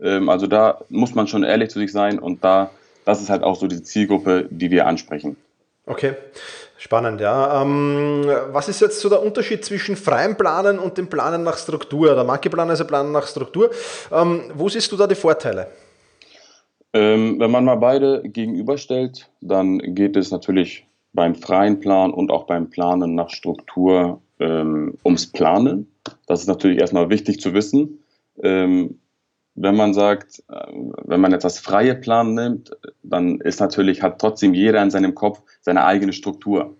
Ähm, 0.00 0.28
also 0.28 0.46
da 0.46 0.80
muss 0.88 1.14
man 1.14 1.26
schon 1.26 1.42
ehrlich 1.42 1.70
zu 1.70 1.80
sich 1.80 1.92
sein 1.92 2.18
und 2.18 2.44
da, 2.44 2.70
das 3.04 3.20
ist 3.20 3.30
halt 3.30 3.42
auch 3.42 3.56
so 3.56 3.66
die 3.66 3.82
Zielgruppe, 3.82 4.48
die 4.50 4.70
wir 4.70 4.86
ansprechen. 4.86 5.36
Okay. 5.86 6.14
Spannend, 6.78 7.20
ja. 7.20 7.62
Ähm, 7.62 8.26
was 8.52 8.68
ist 8.68 8.80
jetzt 8.80 9.00
so 9.00 9.08
der 9.08 9.22
Unterschied 9.22 9.64
zwischen 9.64 9.96
freiem 9.96 10.36
Planen 10.36 10.78
und 10.78 10.98
dem 10.98 11.08
Planen 11.08 11.42
nach 11.42 11.56
Struktur? 11.56 12.14
Der 12.14 12.24
Markeplan 12.24 12.68
ist 12.70 12.80
ein 12.80 12.86
Planen 12.86 13.12
nach 13.12 13.26
Struktur. 13.26 13.70
Ähm, 14.12 14.52
wo 14.54 14.68
siehst 14.68 14.92
du 14.92 14.96
da 14.96 15.06
die 15.06 15.14
Vorteile? 15.14 15.68
Ähm, 16.92 17.40
wenn 17.40 17.50
man 17.50 17.64
mal 17.64 17.76
beide 17.76 18.22
gegenüberstellt, 18.22 19.30
dann 19.40 19.78
geht 19.94 20.16
es 20.16 20.30
natürlich 20.30 20.86
beim 21.12 21.34
freien 21.34 21.80
Plan 21.80 22.12
und 22.12 22.30
auch 22.30 22.44
beim 22.44 22.68
Planen 22.68 23.14
nach 23.14 23.30
Struktur 23.30 24.20
ähm, 24.38 24.98
ums 25.04 25.26
Planen. 25.26 25.90
Das 26.26 26.40
ist 26.40 26.46
natürlich 26.46 26.78
erstmal 26.78 27.08
wichtig 27.08 27.40
zu 27.40 27.54
wissen. 27.54 28.04
Ähm, 28.42 29.00
wenn 29.56 29.74
man 29.74 29.94
sagt, 29.94 30.44
äh, 30.48 30.72
wenn 31.04 31.20
man 31.20 31.32
jetzt 31.32 31.44
das 31.44 31.58
freie 31.58 31.94
Plan 31.94 32.34
nimmt, 32.34 32.76
dann 33.02 33.40
ist 33.40 33.60
natürlich, 33.60 34.02
hat 34.02 34.20
trotzdem 34.20 34.54
jeder 34.54 34.82
in 34.82 34.90
seinem 34.90 35.14
Kopf 35.14 35.42
seine 35.62 35.84
eigene 35.84 36.12
Struktur. 36.12 36.76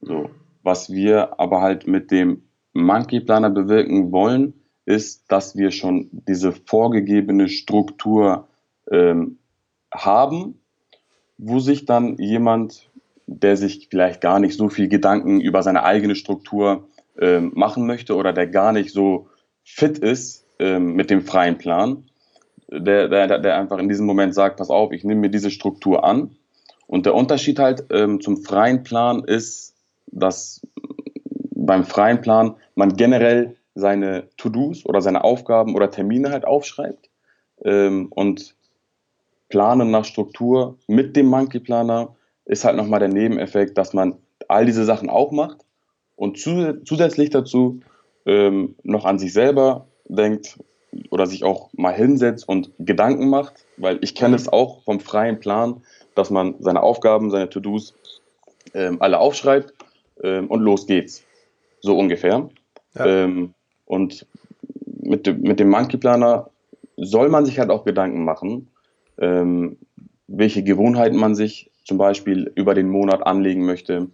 So. 0.00 0.30
Was 0.62 0.90
wir 0.90 1.38
aber 1.38 1.60
halt 1.60 1.86
mit 1.86 2.10
dem 2.10 2.44
Monkey 2.72 3.20
Planer 3.20 3.50
bewirken 3.50 4.10
wollen, 4.10 4.54
ist, 4.84 5.30
dass 5.30 5.56
wir 5.56 5.70
schon 5.70 6.08
diese 6.12 6.52
vorgegebene 6.52 7.48
Struktur 7.48 8.48
ähm, 8.90 9.38
haben, 9.92 10.60
wo 11.36 11.58
sich 11.58 11.84
dann 11.84 12.16
jemand, 12.16 12.90
der 13.26 13.56
sich 13.56 13.88
vielleicht 13.90 14.20
gar 14.20 14.40
nicht 14.40 14.56
so 14.56 14.68
viel 14.68 14.88
Gedanken 14.88 15.40
über 15.40 15.62
seine 15.62 15.82
eigene 15.84 16.14
Struktur 16.14 16.88
ähm, 17.20 17.52
machen 17.54 17.86
möchte 17.86 18.16
oder 18.16 18.32
der 18.32 18.46
gar 18.46 18.72
nicht 18.72 18.92
so 18.92 19.28
fit 19.62 19.98
ist 19.98 20.41
ähm, 20.62 20.94
mit 20.94 21.10
dem 21.10 21.22
freien 21.22 21.58
Plan, 21.58 22.04
der, 22.70 23.08
der, 23.08 23.40
der 23.40 23.58
einfach 23.58 23.78
in 23.78 23.88
diesem 23.88 24.06
Moment 24.06 24.32
sagt, 24.32 24.58
pass 24.58 24.70
auf, 24.70 24.92
ich 24.92 25.02
nehme 25.02 25.22
mir 25.22 25.30
diese 25.30 25.50
Struktur 25.50 26.04
an. 26.04 26.36
Und 26.86 27.04
der 27.04 27.14
Unterschied 27.14 27.58
halt 27.58 27.86
ähm, 27.90 28.20
zum 28.20 28.36
freien 28.36 28.84
Plan 28.84 29.24
ist, 29.24 29.74
dass 30.06 30.64
beim 31.54 31.84
freien 31.84 32.20
Plan 32.20 32.54
man 32.76 32.96
generell 32.96 33.56
seine 33.74 34.28
To-Dos 34.36 34.86
oder 34.86 35.00
seine 35.00 35.24
Aufgaben 35.24 35.74
oder 35.74 35.90
Termine 35.90 36.30
halt 36.30 36.44
aufschreibt 36.44 37.10
ähm, 37.64 38.06
und 38.10 38.54
planen 39.48 39.90
nach 39.90 40.04
Struktur 40.04 40.78
mit 40.86 41.16
dem 41.16 41.26
Monkey 41.26 41.60
Planer 41.60 42.14
ist 42.44 42.64
halt 42.64 42.76
nochmal 42.76 43.00
der 43.00 43.08
Nebeneffekt, 43.08 43.76
dass 43.78 43.94
man 43.94 44.16
all 44.48 44.66
diese 44.66 44.84
Sachen 44.84 45.10
auch 45.10 45.32
macht 45.32 45.58
und 46.14 46.38
zu, 46.38 46.82
zusätzlich 46.84 47.30
dazu 47.30 47.80
ähm, 48.26 48.76
noch 48.82 49.04
an 49.04 49.18
sich 49.18 49.32
selber 49.32 49.86
denkt 50.06 50.58
oder 51.10 51.26
sich 51.26 51.44
auch 51.44 51.70
mal 51.72 51.94
hinsetzt 51.94 52.48
und 52.48 52.70
Gedanken 52.78 53.28
macht, 53.28 53.64
weil 53.76 53.98
ich 54.02 54.14
kenne 54.14 54.36
es 54.36 54.48
auch 54.48 54.82
vom 54.82 55.00
freien 55.00 55.40
Plan, 55.40 55.82
dass 56.14 56.30
man 56.30 56.56
seine 56.60 56.82
Aufgaben, 56.82 57.30
seine 57.30 57.48
To-Dos 57.48 57.94
ähm, 58.74 58.98
alle 59.00 59.18
aufschreibt 59.18 59.72
ähm, 60.22 60.48
und 60.48 60.60
los 60.60 60.86
geht's. 60.86 61.24
So 61.80 61.98
ungefähr. 61.98 62.48
Ja. 62.94 63.06
Ähm, 63.06 63.54
und 63.86 64.26
mit, 65.00 65.26
de, 65.26 65.34
mit 65.34 65.58
dem 65.58 65.70
Monkey 65.70 65.96
Planer 65.96 66.50
soll 66.96 67.28
man 67.28 67.44
sich 67.44 67.58
halt 67.58 67.70
auch 67.70 67.84
Gedanken 67.84 68.24
machen, 68.24 68.70
ähm, 69.18 69.78
welche 70.28 70.62
Gewohnheiten 70.62 71.16
man 71.16 71.34
sich 71.34 71.70
zum 71.84 71.98
Beispiel 71.98 72.50
über 72.54 72.74
den 72.74 72.88
Monat 72.88 73.26
anlegen 73.26 73.64
möchte. 73.64 74.08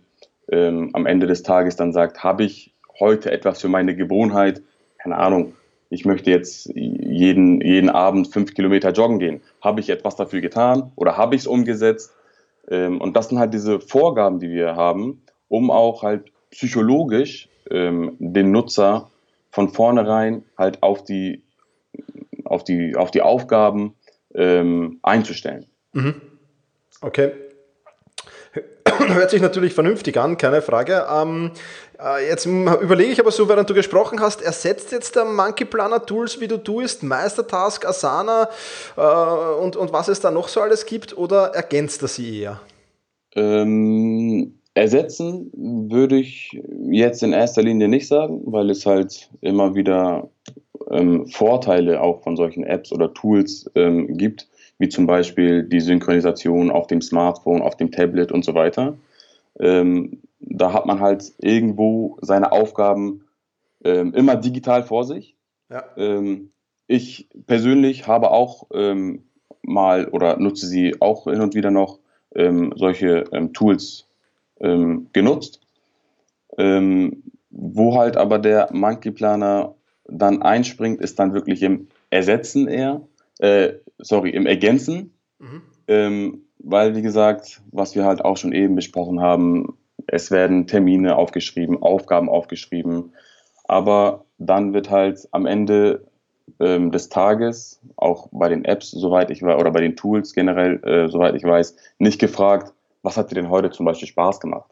Ähm, 0.51 0.91
am 0.95 1.07
Ende 1.07 1.27
des 1.27 1.43
Tages 1.43 1.77
dann 1.77 1.93
sagt, 1.93 2.25
habe 2.25 2.45
ich 2.45 2.73
heute 2.99 3.31
etwas 3.31 3.61
für 3.61 3.69
meine 3.69 3.95
Gewohnheit, 3.95 4.63
keine 4.97 5.17
Ahnung, 5.17 5.53
ich 5.91 6.05
möchte 6.05 6.31
jetzt 6.31 6.71
jeden, 6.75 7.61
jeden 7.61 7.91
Abend 7.91 8.29
fünf 8.29 8.55
Kilometer 8.55 8.91
joggen 8.93 9.19
gehen. 9.19 9.41
Habe 9.61 9.81
ich 9.81 9.91
etwas 9.91 10.17
dafür 10.17 10.41
getan 10.41 10.93
oder 10.97 11.17
habe 11.17 11.35
ich 11.35 11.43
es 11.43 11.47
umgesetzt? 11.47 12.15
Ähm, 12.71 13.01
und 13.01 13.17
das 13.17 13.29
sind 13.29 13.39
halt 13.39 13.55
diese 13.55 13.81
Vorgaben, 13.81 14.39
die 14.39 14.51
wir 14.51 14.77
haben, 14.77 15.23
um 15.49 15.71
auch 15.71 16.03
halt 16.03 16.31
psychologisch 16.51 17.49
ähm, 17.71 18.17
den 18.19 18.53
Nutzer 18.53 19.11
von 19.51 19.71
vornherein 19.71 20.45
halt 20.57 20.83
auf 20.83 21.05
die, 21.05 21.43
auf 22.45 22.65
die, 22.65 22.95
auf 22.97 23.11
die 23.11 23.23
Aufgaben 23.23 23.95
ähm, 24.35 24.99
einzustellen. 25.03 25.67
Mhm. 25.93 26.21
Okay. 27.01 27.33
Hört 28.85 29.31
sich 29.31 29.41
natürlich 29.41 29.75
vernünftig 29.75 30.19
an, 30.19 30.37
keine 30.37 30.61
Frage. 30.61 31.07
Ähm, 31.11 31.53
äh, 31.53 31.88
jetzt 32.29 32.47
überlege 32.47 33.11
ich 33.11 33.21
aber 33.21 33.31
so, 33.31 33.49
während 33.49 33.69
du 33.69 33.75
gesprochen 33.75 34.21
hast, 34.21 34.43
ersetzt 34.43 34.93
jetzt 34.93 35.17
der 35.17 35.25
Monkey 35.25 35.65
Planner 35.65 36.05
Tools, 36.05 36.41
wie 36.41 36.49
du 36.49 36.57
tust, 36.59 37.03
Meistertask, 37.03 37.85
Asana 37.85 38.49
äh, 38.97 39.63
und, 39.63 39.77
und 39.77 39.93
was 39.93 40.09
es 40.09 40.21
da 40.21 40.31
noch 40.31 40.49
so 40.49 40.61
alles 40.61 40.87
gibt, 40.87 41.17
oder 41.17 41.55
ergänzt 41.55 42.03
er 42.03 42.09
sie 42.09 42.41
eher? 42.41 42.61
Ähm, 43.35 44.59
ersetzen 44.75 45.51
würde 45.91 46.17
ich 46.17 46.61
jetzt 46.91 47.23
in 47.23 47.33
erster 47.33 47.63
Linie 47.63 47.89
nicht 47.89 48.09
sagen, 48.09 48.43
weil 48.47 48.71
es 48.71 48.87
halt 48.87 49.29
immer 49.41 49.75
wieder 49.75 50.29
ähm, 50.91 51.27
Vorteile 51.27 52.01
auch 52.01 52.23
von 52.23 52.37
solchen 52.37 52.65
Apps 52.65 52.93
oder 52.93 53.13
Tools 53.13 53.71
ähm, 53.75 54.17
gibt 54.17 54.47
wie 54.79 54.89
zum 54.89 55.07
Beispiel 55.07 55.65
die 55.65 55.81
Synchronisation 55.81 56.71
auf 56.71 56.87
dem 56.87 57.03
Smartphone, 57.03 57.63
auf 57.63 57.77
dem 57.77 57.91
Tablet 57.91 58.33
und 58.33 58.45
so 58.45 58.55
weiter. 58.55 58.97
Ähm, 59.61 60.21
da 60.41 60.73
hat 60.73 60.87
man 60.87 61.01
halt 61.01 61.33
irgendwo 61.39 62.19
seine 62.21 62.53
Aufgaben 62.53 63.25
ähm, 63.85 64.15
immer 64.15 64.37
digital 64.37 64.83
vor 64.83 65.05
sich. 65.05 65.37
Ja. 65.71 65.85
Ähm, 65.97 66.51
ich 66.87 67.29
persönlich 67.47 68.07
habe 68.07 68.31
auch 68.31 68.67
ähm, 68.73 69.25
mal 69.63 70.09
oder 70.09 70.39
nutze 70.39 70.67
sie 70.67 71.01
auch 71.01 71.25
hin 71.25 71.41
und 71.41 71.55
wieder 71.55 71.71
noch 71.71 71.99
ähm, 72.35 72.73
solche 72.77 73.25
ähm, 73.33 73.53
Tools 73.53 74.05
genutzt, 74.61 75.61
wo 76.57 77.97
halt 77.97 78.17
aber 78.17 78.41
der 78.41 78.71
Monkey 78.73 79.13
Planer 79.13 79.77
dann 80.07 80.43
einspringt, 80.43 81.01
ist 81.01 81.21
dann 81.21 81.33
wirklich 81.33 81.63
im 81.63 81.87
Ersetzen 82.11 82.67
eher 82.67 83.03
äh, 83.39 83.75
sorry, 83.99 84.31
im 84.31 84.47
Ergänzen, 84.47 85.13
mhm. 85.39 85.63
ähm, 85.87 86.43
weil, 86.59 86.97
wie 86.97 87.03
gesagt, 87.03 87.63
was 87.71 87.95
wir 87.95 88.05
halt 88.05 88.25
auch 88.25 88.37
schon 88.37 88.53
eben 88.53 88.75
besprochen 88.75 89.21
haben, 89.21 89.79
es 90.09 90.31
werden 90.31 90.67
Termine 90.67 91.17
aufgeschrieben, 91.17 91.83
Aufgaben 91.83 92.29
aufgeschrieben, 92.29 93.13
aber 93.65 94.25
dann 94.39 94.73
wird 94.73 94.91
halt 94.91 95.29
am 95.31 95.47
Ende 95.47 96.05
ähm, 96.61 96.91
des 96.91 97.09
Tages, 97.09 97.81
auch 97.97 98.29
bei 98.33 98.49
den 98.49 98.65
Apps, 98.65 98.91
soweit 98.91 99.31
ich 99.31 99.43
weiß, 99.43 99.61
oder 99.61 99.71
bei 99.71 99.81
den 99.81 99.97
Tools 99.97 100.35
generell, 100.35 100.83
äh, 100.85 101.09
soweit 101.09 101.35
ich 101.35 101.45
weiß, 101.45 101.77
nicht 101.99 102.21
gefragt, 102.21 102.73
was 103.03 103.17
hat 103.17 103.31
dir 103.31 103.37
denn 103.37 103.51
heute 103.51 103.71
zum 103.71 103.87
Beispiel 103.87 104.09
Spaß 104.09 104.41
gemacht? 104.41 104.71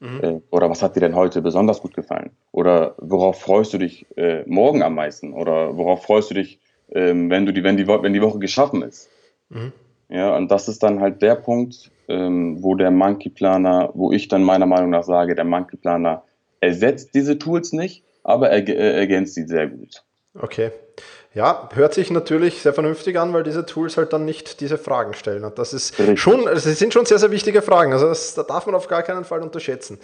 Mhm. 0.00 0.20
Äh, 0.22 0.40
oder 0.50 0.68
was 0.68 0.82
hat 0.82 0.96
dir 0.96 1.00
denn 1.00 1.14
heute 1.14 1.42
besonders 1.42 1.80
gut 1.80 1.94
gefallen? 1.94 2.30
Oder 2.52 2.94
worauf 2.98 3.40
freust 3.40 3.72
du 3.74 3.78
dich 3.78 4.06
äh, 4.16 4.42
morgen 4.46 4.82
am 4.82 4.94
meisten? 4.94 5.32
Oder 5.32 5.76
worauf 5.76 6.02
freust 6.04 6.30
du 6.30 6.34
dich 6.34 6.58
ähm, 6.92 7.30
wenn, 7.30 7.46
du 7.46 7.52
die, 7.52 7.62
wenn, 7.62 7.76
die, 7.76 7.86
wenn 7.86 8.12
die 8.12 8.22
Woche 8.22 8.38
geschaffen 8.38 8.82
ist. 8.82 9.10
Mhm. 9.50 9.72
Ja, 10.14 10.36
und 10.36 10.48
das 10.48 10.68
ist 10.68 10.80
dann 10.84 11.00
halt 11.00 11.22
der 11.22 11.34
Punkt, 11.34 11.90
ähm, 12.06 12.62
wo 12.62 12.76
der 12.76 12.92
Monkey 12.92 13.30
Planer, 13.30 13.90
wo 13.94 14.12
ich 14.12 14.28
dann 14.28 14.44
meiner 14.44 14.64
Meinung 14.64 14.90
nach 14.90 15.02
sage, 15.02 15.34
der 15.34 15.44
Monkey 15.44 15.76
Planer 15.76 16.22
ersetzt 16.60 17.16
diese 17.16 17.36
Tools 17.36 17.72
nicht, 17.72 18.04
aber 18.22 18.48
er, 18.48 18.64
er 18.68 18.94
ergänzt 18.94 19.34
sie 19.34 19.42
sehr 19.42 19.66
gut. 19.66 20.04
Okay. 20.40 20.70
Ja, 21.34 21.68
hört 21.74 21.94
sich 21.94 22.12
natürlich 22.12 22.62
sehr 22.62 22.72
vernünftig 22.72 23.18
an, 23.18 23.32
weil 23.32 23.42
diese 23.42 23.66
Tools 23.66 23.96
halt 23.96 24.12
dann 24.12 24.24
nicht 24.24 24.60
diese 24.60 24.78
Fragen 24.78 25.14
stellen. 25.14 25.42
Und 25.42 25.58
das 25.58 25.72
ist 25.72 25.98
Richtig. 25.98 26.20
schon, 26.20 26.46
also 26.46 26.68
das 26.68 26.78
sind 26.78 26.92
schon 26.92 27.06
sehr, 27.06 27.18
sehr 27.18 27.32
wichtige 27.32 27.60
Fragen. 27.60 27.92
Also 27.92 28.06
das, 28.06 28.34
da 28.34 28.44
darf 28.44 28.66
man 28.66 28.76
auf 28.76 28.86
gar 28.86 29.02
keinen 29.02 29.24
Fall 29.24 29.42
unterschätzen. 29.42 29.98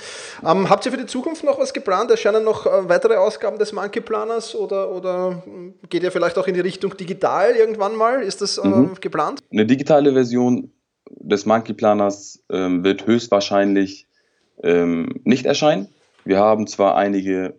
Ähm, 0.45 0.69
habt 0.69 0.85
ihr 0.87 0.93
für 0.93 0.99
die 0.99 1.07
Zukunft 1.07 1.45
noch 1.45 1.61
was 1.61 1.73
geplant? 1.73 2.11
Erscheinen 2.11 2.43
noch 2.43 2.67
äh, 2.67 2.89
weitere 2.89 3.15
Ausgaben 3.15 3.61
des 3.61 3.73
Monkey 3.73 4.01
Planers 4.01 4.57
oder, 4.57 4.91
oder 4.91 5.41
geht 5.89 6.03
ihr 6.03 6.11
vielleicht 6.11 6.37
auch 6.37 6.49
in 6.49 6.55
die 6.55 6.61
Richtung 6.61 6.97
digital 6.97 7.55
irgendwann 7.55 7.95
mal? 7.95 8.23
Ist 8.23 8.43
das 8.43 8.59
äh, 8.59 8.67
mhm. 8.67 8.95
geplant? 9.01 9.39
Eine 9.53 9.67
digitale 9.67 10.13
Version 10.13 10.73
des 11.11 11.47
Monkey 11.47 11.75
Planers 11.75 12.43
ähm, 12.51 12.83
wird 12.83 13.07
höchstwahrscheinlich 13.07 14.09
ähm, 14.65 15.21
nicht 15.23 15.47
erscheinen. 15.47 15.91
Wir 16.25 16.39
haben 16.39 16.67
zwar 16.67 16.97
einige 16.97 17.55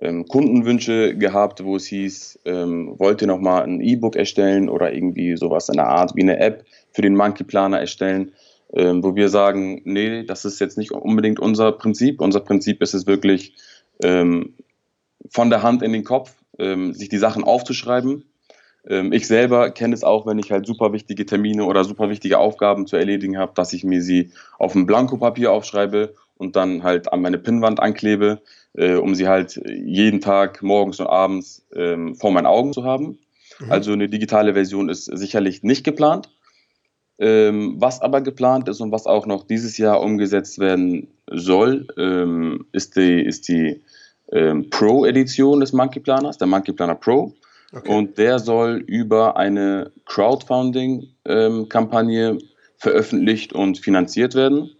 ähm, 0.00 0.26
Kundenwünsche 0.26 1.16
gehabt, 1.16 1.64
wo 1.64 1.76
es 1.76 1.86
hieß, 1.86 2.40
ähm, 2.44 2.94
wollt 2.98 3.20
ihr 3.20 3.28
nochmal 3.28 3.64
ein 3.64 3.80
E-Book 3.80 4.16
erstellen 4.16 4.68
oder 4.68 4.92
irgendwie 4.92 5.36
sowas 5.36 5.68
in 5.68 5.76
der 5.76 5.88
Art 5.88 6.16
wie 6.16 6.22
eine 6.22 6.38
App 6.38 6.64
für 6.92 7.02
den 7.02 7.16
Monkey 7.16 7.44
Planer 7.44 7.78
erstellen, 7.78 8.32
ähm, 8.72 9.02
wo 9.02 9.14
wir 9.14 9.28
sagen, 9.28 9.82
nee, 9.84 10.24
das 10.24 10.44
ist 10.44 10.60
jetzt 10.60 10.78
nicht 10.78 10.92
unbedingt 10.92 11.38
unser 11.38 11.72
Prinzip. 11.72 12.20
Unser 12.20 12.40
Prinzip 12.40 12.82
ist 12.82 12.94
es 12.94 13.06
wirklich, 13.06 13.54
ähm, 14.02 14.54
von 15.28 15.50
der 15.50 15.62
Hand 15.62 15.82
in 15.82 15.92
den 15.92 16.04
Kopf, 16.04 16.34
ähm, 16.58 16.94
sich 16.94 17.08
die 17.08 17.18
Sachen 17.18 17.44
aufzuschreiben. 17.44 18.24
Ähm, 18.88 19.12
ich 19.12 19.26
selber 19.26 19.70
kenne 19.70 19.94
es 19.94 20.04
auch, 20.04 20.26
wenn 20.26 20.38
ich 20.38 20.50
halt 20.50 20.66
super 20.66 20.92
wichtige 20.92 21.26
Termine 21.26 21.64
oder 21.64 21.84
super 21.84 22.08
wichtige 22.08 22.38
Aufgaben 22.38 22.86
zu 22.86 22.96
erledigen 22.96 23.38
habe, 23.38 23.52
dass 23.54 23.72
ich 23.72 23.84
mir 23.84 24.02
sie 24.02 24.30
auf 24.58 24.74
ein 24.74 24.86
Blankopapier 24.86 25.52
aufschreibe 25.52 26.14
und 26.36 26.56
dann 26.56 26.82
halt 26.82 27.12
an 27.12 27.20
meine 27.20 27.38
Pinnwand 27.38 27.80
anklebe 27.80 28.40
äh, 28.74 28.94
um 28.94 29.14
sie 29.14 29.28
halt 29.28 29.60
jeden 29.66 30.20
Tag 30.20 30.62
morgens 30.62 31.00
und 31.00 31.06
abends 31.06 31.66
ähm, 31.74 32.14
vor 32.14 32.30
meinen 32.30 32.46
Augen 32.46 32.72
zu 32.72 32.84
haben. 32.84 33.18
Mhm. 33.58 33.72
Also 33.72 33.92
eine 33.92 34.08
digitale 34.08 34.54
Version 34.54 34.88
ist 34.88 35.04
sicherlich 35.04 35.62
nicht 35.62 35.84
geplant. 35.84 36.30
Ähm, 37.18 37.74
was 37.78 38.00
aber 38.00 38.22
geplant 38.22 38.68
ist 38.68 38.80
und 38.80 38.92
was 38.92 39.06
auch 39.06 39.26
noch 39.26 39.46
dieses 39.46 39.76
Jahr 39.76 40.00
umgesetzt 40.00 40.58
werden 40.58 41.08
soll, 41.30 41.86
ähm, 41.98 42.64
ist 42.72 42.96
die, 42.96 43.20
ist 43.20 43.48
die 43.48 43.82
ähm, 44.32 44.70
Pro-Edition 44.70 45.60
des 45.60 45.74
Monkey 45.74 46.00
Planers, 46.00 46.38
der 46.38 46.46
Monkey 46.46 46.72
Planner 46.72 46.94
Pro. 46.94 47.34
Okay. 47.72 47.94
Und 47.94 48.16
der 48.16 48.38
soll 48.38 48.82
über 48.86 49.36
eine 49.36 49.92
Crowdfunding-Kampagne 50.06 52.30
ähm, 52.30 52.38
veröffentlicht 52.78 53.52
und 53.52 53.76
finanziert 53.78 54.34
werden. 54.34 54.70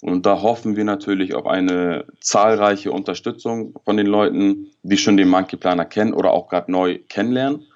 Und 0.00 0.26
da 0.26 0.42
hoffen 0.42 0.76
wir 0.76 0.84
natürlich 0.84 1.34
auf 1.34 1.46
eine 1.46 2.04
zahlreiche 2.20 2.92
Unterstützung 2.92 3.74
von 3.84 3.96
den 3.96 4.06
Leuten, 4.06 4.68
die 4.82 4.96
schon 4.96 5.16
den 5.16 5.28
Monkey 5.28 5.56
Planer 5.56 5.84
kennen 5.84 6.12
oder 6.12 6.30
auch 6.32 6.48
gerade 6.48 6.70
neu 6.70 6.98
kennenlernen. 7.08 7.66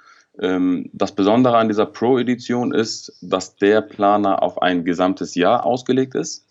Ähm, 0.40 0.88
das 0.92 1.12
Besondere 1.12 1.56
an 1.56 1.68
dieser 1.68 1.86
Pro-Edition 1.86 2.72
ist, 2.72 3.18
dass 3.20 3.56
der 3.56 3.80
Planer 3.80 4.42
auf 4.42 4.62
ein 4.62 4.84
gesamtes 4.84 5.34
Jahr 5.34 5.66
ausgelegt 5.66 6.14
ist 6.14 6.46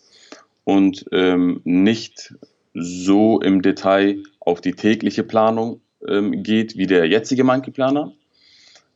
und 0.65 1.05
ähm, 1.11 1.61
nicht 1.63 2.35
so 2.73 3.39
im 3.39 3.61
Detail 3.61 4.21
auf 4.39 4.61
die 4.61 4.73
tägliche 4.73 5.23
Planung 5.23 5.81
ähm, 6.07 6.43
geht 6.43 6.77
wie 6.77 6.87
der 6.87 7.07
jetzige 7.07 7.43
Monkey 7.43 7.71
Planer. 7.71 8.11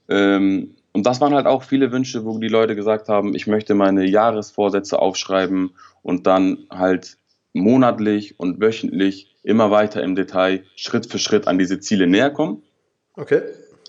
Ähm, 0.10 0.76
und 0.96 1.06
das 1.06 1.20
waren 1.20 1.34
halt 1.34 1.46
auch 1.46 1.64
viele 1.64 1.92
Wünsche, 1.92 2.24
wo 2.24 2.40
die 2.40 2.48
Leute 2.48 2.74
gesagt 2.74 3.10
haben, 3.10 3.36
ich 3.36 3.48
möchte 3.48 3.76
meine 3.76 4.06
Jahresvorsätze 4.06 4.98
aufschreiben 4.98 5.72
und 6.04 6.26
dann 6.26 6.60
halt 6.70 7.18
monatlich 7.52 8.40
und 8.40 8.62
wöchentlich 8.62 9.36
immer 9.44 9.72
weiter 9.72 10.02
im 10.02 10.16
Detail 10.16 10.64
Schritt 10.78 11.08
für 11.08 11.20
Schritt 11.20 11.50
an 11.50 11.60
diese 11.60 11.82
Ziele 11.82 12.08
näher 12.08 12.30
kommen. 12.30 12.64
Okay. 13.18 13.42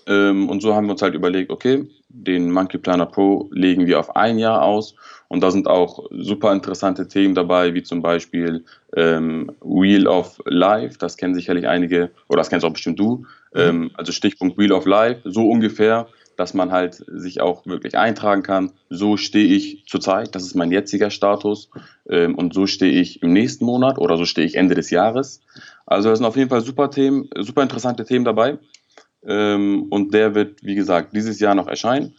Ähm, 0.05 0.49
und 0.49 0.61
so 0.61 0.75
haben 0.75 0.87
wir 0.87 0.91
uns 0.91 1.01
halt 1.01 1.13
überlegt, 1.13 1.49
okay, 1.49 1.87
den 2.09 2.51
Monkey 2.51 2.77
Planner 2.77 3.05
Pro 3.05 3.47
legen 3.53 3.87
wir 3.87 4.01
auf 4.01 4.17
ein 4.17 4.37
Jahr 4.37 4.63
aus. 4.63 4.93
Und 5.29 5.41
da 5.41 5.49
sind 5.49 5.69
auch 5.69 6.07
super 6.11 6.51
interessante 6.51 7.07
Themen 7.07 7.35
dabei, 7.35 7.73
wie 7.73 7.83
zum 7.83 8.01
Beispiel 8.01 8.65
ähm, 8.97 9.49
Wheel 9.61 10.07
of 10.07 10.41
Life. 10.43 10.97
Das 10.99 11.15
kennen 11.15 11.35
sicherlich 11.35 11.69
einige, 11.69 12.11
oder 12.27 12.39
das 12.39 12.49
kennst 12.49 12.65
auch 12.65 12.73
bestimmt 12.73 12.99
du. 12.99 13.25
Mhm. 13.53 13.61
Ähm, 13.61 13.91
also 13.93 14.11
Stichpunkt 14.11 14.57
Wheel 14.57 14.73
of 14.73 14.85
Life, 14.85 15.21
so 15.23 15.49
ungefähr, 15.49 16.07
dass 16.37 16.53
man 16.53 16.71
halt 16.71 17.03
sich 17.07 17.41
auch 17.41 17.65
wirklich 17.65 17.97
eintragen 17.97 18.43
kann. 18.43 18.71
So 18.89 19.17
stehe 19.17 19.47
ich 19.47 19.83
zurzeit, 19.87 20.35
das 20.35 20.43
ist 20.43 20.55
mein 20.55 20.71
jetziger 20.71 21.09
Status. 21.09 21.69
Ähm, 22.09 22.35
und 22.35 22.53
so 22.53 22.67
stehe 22.67 22.93
ich 22.93 23.21
im 23.23 23.33
nächsten 23.33 23.65
Monat 23.65 23.97
oder 23.97 24.15
so 24.17 24.23
stehe 24.23 24.47
ich 24.47 24.55
Ende 24.55 24.75
des 24.75 24.91
Jahres. 24.91 25.41
Also 25.85 26.09
da 26.09 26.15
sind 26.15 26.25
auf 26.25 26.37
jeden 26.37 26.49
Fall 26.49 26.61
super 26.61 26.89
Themen, 26.89 27.29
super 27.39 27.63
interessante 27.63 28.05
Themen 28.05 28.23
dabei. 28.23 28.59
Ähm, 29.25 29.87
und 29.89 30.13
der 30.13 30.35
wird, 30.35 30.63
wie 30.63 30.75
gesagt, 30.75 31.15
dieses 31.15 31.39
Jahr 31.39 31.55
noch 31.55 31.67
erscheinen. 31.67 32.15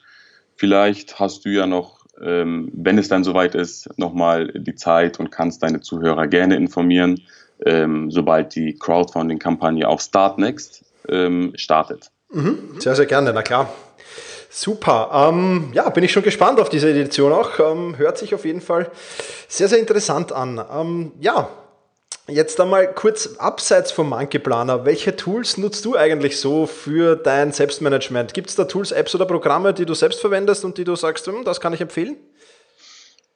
Vielleicht 0.56 1.20
hast 1.20 1.44
du 1.44 1.50
ja 1.50 1.66
noch, 1.66 2.04
ähm, 2.20 2.70
wenn 2.74 2.98
es 2.98 3.08
dann 3.08 3.22
soweit 3.22 3.54
ist, 3.54 3.88
nochmal 3.96 4.48
die 4.48 4.74
Zeit 4.74 5.20
und 5.20 5.30
kannst 5.30 5.62
deine 5.62 5.80
Zuhörer 5.80 6.26
gerne 6.26 6.56
informieren, 6.56 7.22
ähm, 7.64 8.10
sobald 8.10 8.56
die 8.56 8.74
Crowdfunding-Kampagne 8.74 9.86
auf 9.86 10.00
Startnext 10.00 10.84
ähm, 11.08 11.52
startet. 11.54 12.10
Mhm, 12.30 12.80
sehr, 12.80 12.94
sehr 12.94 13.06
gerne, 13.06 13.32
na 13.32 13.42
klar. 13.42 13.72
Super. 14.50 15.10
Ähm, 15.12 15.70
ja, 15.74 15.88
bin 15.90 16.04
ich 16.04 16.12
schon 16.12 16.22
gespannt 16.22 16.58
auf 16.58 16.68
diese 16.68 16.90
Edition 16.90 17.32
auch. 17.32 17.58
Ähm, 17.58 17.96
hört 17.98 18.18
sich 18.18 18.34
auf 18.34 18.44
jeden 18.44 18.60
Fall 18.60 18.90
sehr, 19.46 19.68
sehr 19.68 19.78
interessant 19.78 20.32
an. 20.32 20.62
Ähm, 20.72 21.12
ja, 21.20 21.48
Jetzt 22.30 22.60
einmal 22.60 22.92
kurz 22.92 23.36
abseits 23.38 23.90
vom 23.90 24.10
Monkey 24.10 24.38
Planer. 24.38 24.84
Welche 24.84 25.16
Tools 25.16 25.56
nutzt 25.56 25.86
du 25.86 25.96
eigentlich 25.96 26.38
so 26.38 26.66
für 26.66 27.16
dein 27.16 27.52
Selbstmanagement? 27.52 28.34
Gibt 28.34 28.50
es 28.50 28.54
da 28.54 28.64
Tools, 28.64 28.92
Apps 28.92 29.14
oder 29.14 29.24
Programme, 29.24 29.72
die 29.72 29.86
du 29.86 29.94
selbst 29.94 30.20
verwendest 30.20 30.62
und 30.62 30.76
die 30.76 30.84
du 30.84 30.94
sagst, 30.94 31.26
hm, 31.26 31.44
das 31.44 31.58
kann 31.58 31.72
ich 31.72 31.80
empfehlen? 31.80 32.18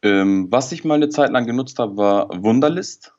Ähm, 0.03 0.49
was 0.51 0.73
ich 0.73 0.85
mal 0.85 0.97
eine 0.97 1.09
Zeit 1.09 1.31
lang 1.31 1.47
genutzt 1.47 1.79
habe, 1.79 1.97
war 1.97 2.29
Wunderlist. 2.43 3.15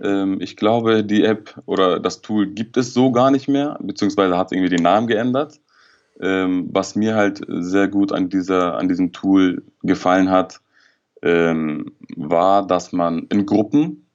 Ähm, 0.00 0.38
ich 0.40 0.56
glaube, 0.56 1.04
die 1.04 1.24
App 1.24 1.60
oder 1.66 2.00
das 2.00 2.22
Tool 2.22 2.46
gibt 2.46 2.76
es 2.76 2.94
so 2.94 3.12
gar 3.12 3.30
nicht 3.30 3.48
mehr, 3.48 3.78
beziehungsweise 3.80 4.36
hat 4.36 4.52
irgendwie 4.52 4.74
den 4.74 4.82
Namen 4.82 5.06
geändert. 5.06 5.60
Ähm, 6.20 6.68
was 6.72 6.94
mir 6.94 7.14
halt 7.14 7.42
sehr 7.48 7.88
gut 7.88 8.12
an, 8.12 8.28
dieser, 8.28 8.76
an 8.76 8.88
diesem 8.88 9.12
Tool 9.12 9.64
gefallen 9.82 10.30
hat, 10.30 10.60
ähm, 11.22 11.92
war, 12.16 12.66
dass 12.66 12.92
man 12.92 13.26
in 13.30 13.46
Gruppen 13.46 14.06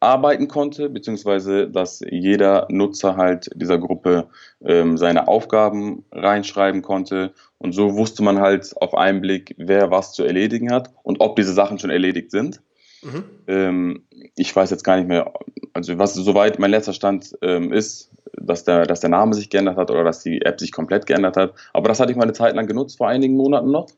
arbeiten 0.00 0.48
konnte, 0.48 0.88
beziehungsweise 0.88 1.68
dass 1.68 2.00
jeder 2.10 2.66
Nutzer 2.70 3.16
halt 3.18 3.50
dieser 3.54 3.76
Gruppe 3.76 4.28
seine 4.60 5.28
Aufgaben 5.28 6.06
reinschreiben 6.10 6.80
konnte. 6.80 7.34
Und 7.58 7.72
so 7.72 7.96
wusste 7.96 8.22
man 8.22 8.40
halt 8.40 8.74
auf 8.80 8.94
einen 8.94 9.20
Blick, 9.20 9.54
wer 9.58 9.90
was 9.90 10.14
zu 10.14 10.24
erledigen 10.24 10.72
hat 10.72 10.90
und 11.02 11.20
ob 11.20 11.36
diese 11.36 11.52
Sachen 11.52 11.78
schon 11.78 11.90
erledigt 11.90 12.30
sind. 12.30 12.62
Mhm. 13.02 13.24
Ähm, 13.46 14.02
ich 14.40 14.56
weiß 14.56 14.70
jetzt 14.70 14.84
gar 14.84 14.96
nicht 14.96 15.08
mehr, 15.08 15.32
also 15.74 15.98
was 15.98 16.14
soweit 16.14 16.58
mein 16.58 16.70
letzter 16.70 16.94
Stand 16.94 17.36
ähm, 17.42 17.72
ist, 17.74 18.10
dass 18.32 18.64
der, 18.64 18.86
dass 18.86 19.00
der 19.00 19.10
Name 19.10 19.34
sich 19.34 19.50
geändert 19.50 19.76
hat 19.76 19.90
oder 19.90 20.02
dass 20.02 20.22
die 20.22 20.40
App 20.40 20.58
sich 20.58 20.72
komplett 20.72 21.04
geändert 21.04 21.36
hat. 21.36 21.52
Aber 21.74 21.88
das 21.88 22.00
hatte 22.00 22.10
ich 22.10 22.16
mal 22.16 22.22
eine 22.22 22.32
Zeit 22.32 22.54
lang 22.54 22.66
genutzt, 22.66 22.96
vor 22.96 23.08
einigen 23.08 23.36
Monaten 23.36 23.70
noch. 23.70 23.88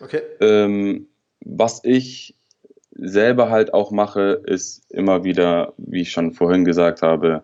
Okay. 0.00 0.20
Ähm, 0.40 1.08
was 1.40 1.80
ich 1.82 2.36
selber 2.92 3.50
halt 3.50 3.74
auch 3.74 3.90
mache, 3.90 4.40
ist 4.46 4.88
immer 4.90 5.24
wieder, 5.24 5.72
wie 5.78 6.02
ich 6.02 6.12
schon 6.12 6.32
vorhin 6.32 6.64
gesagt 6.64 7.02
habe, 7.02 7.42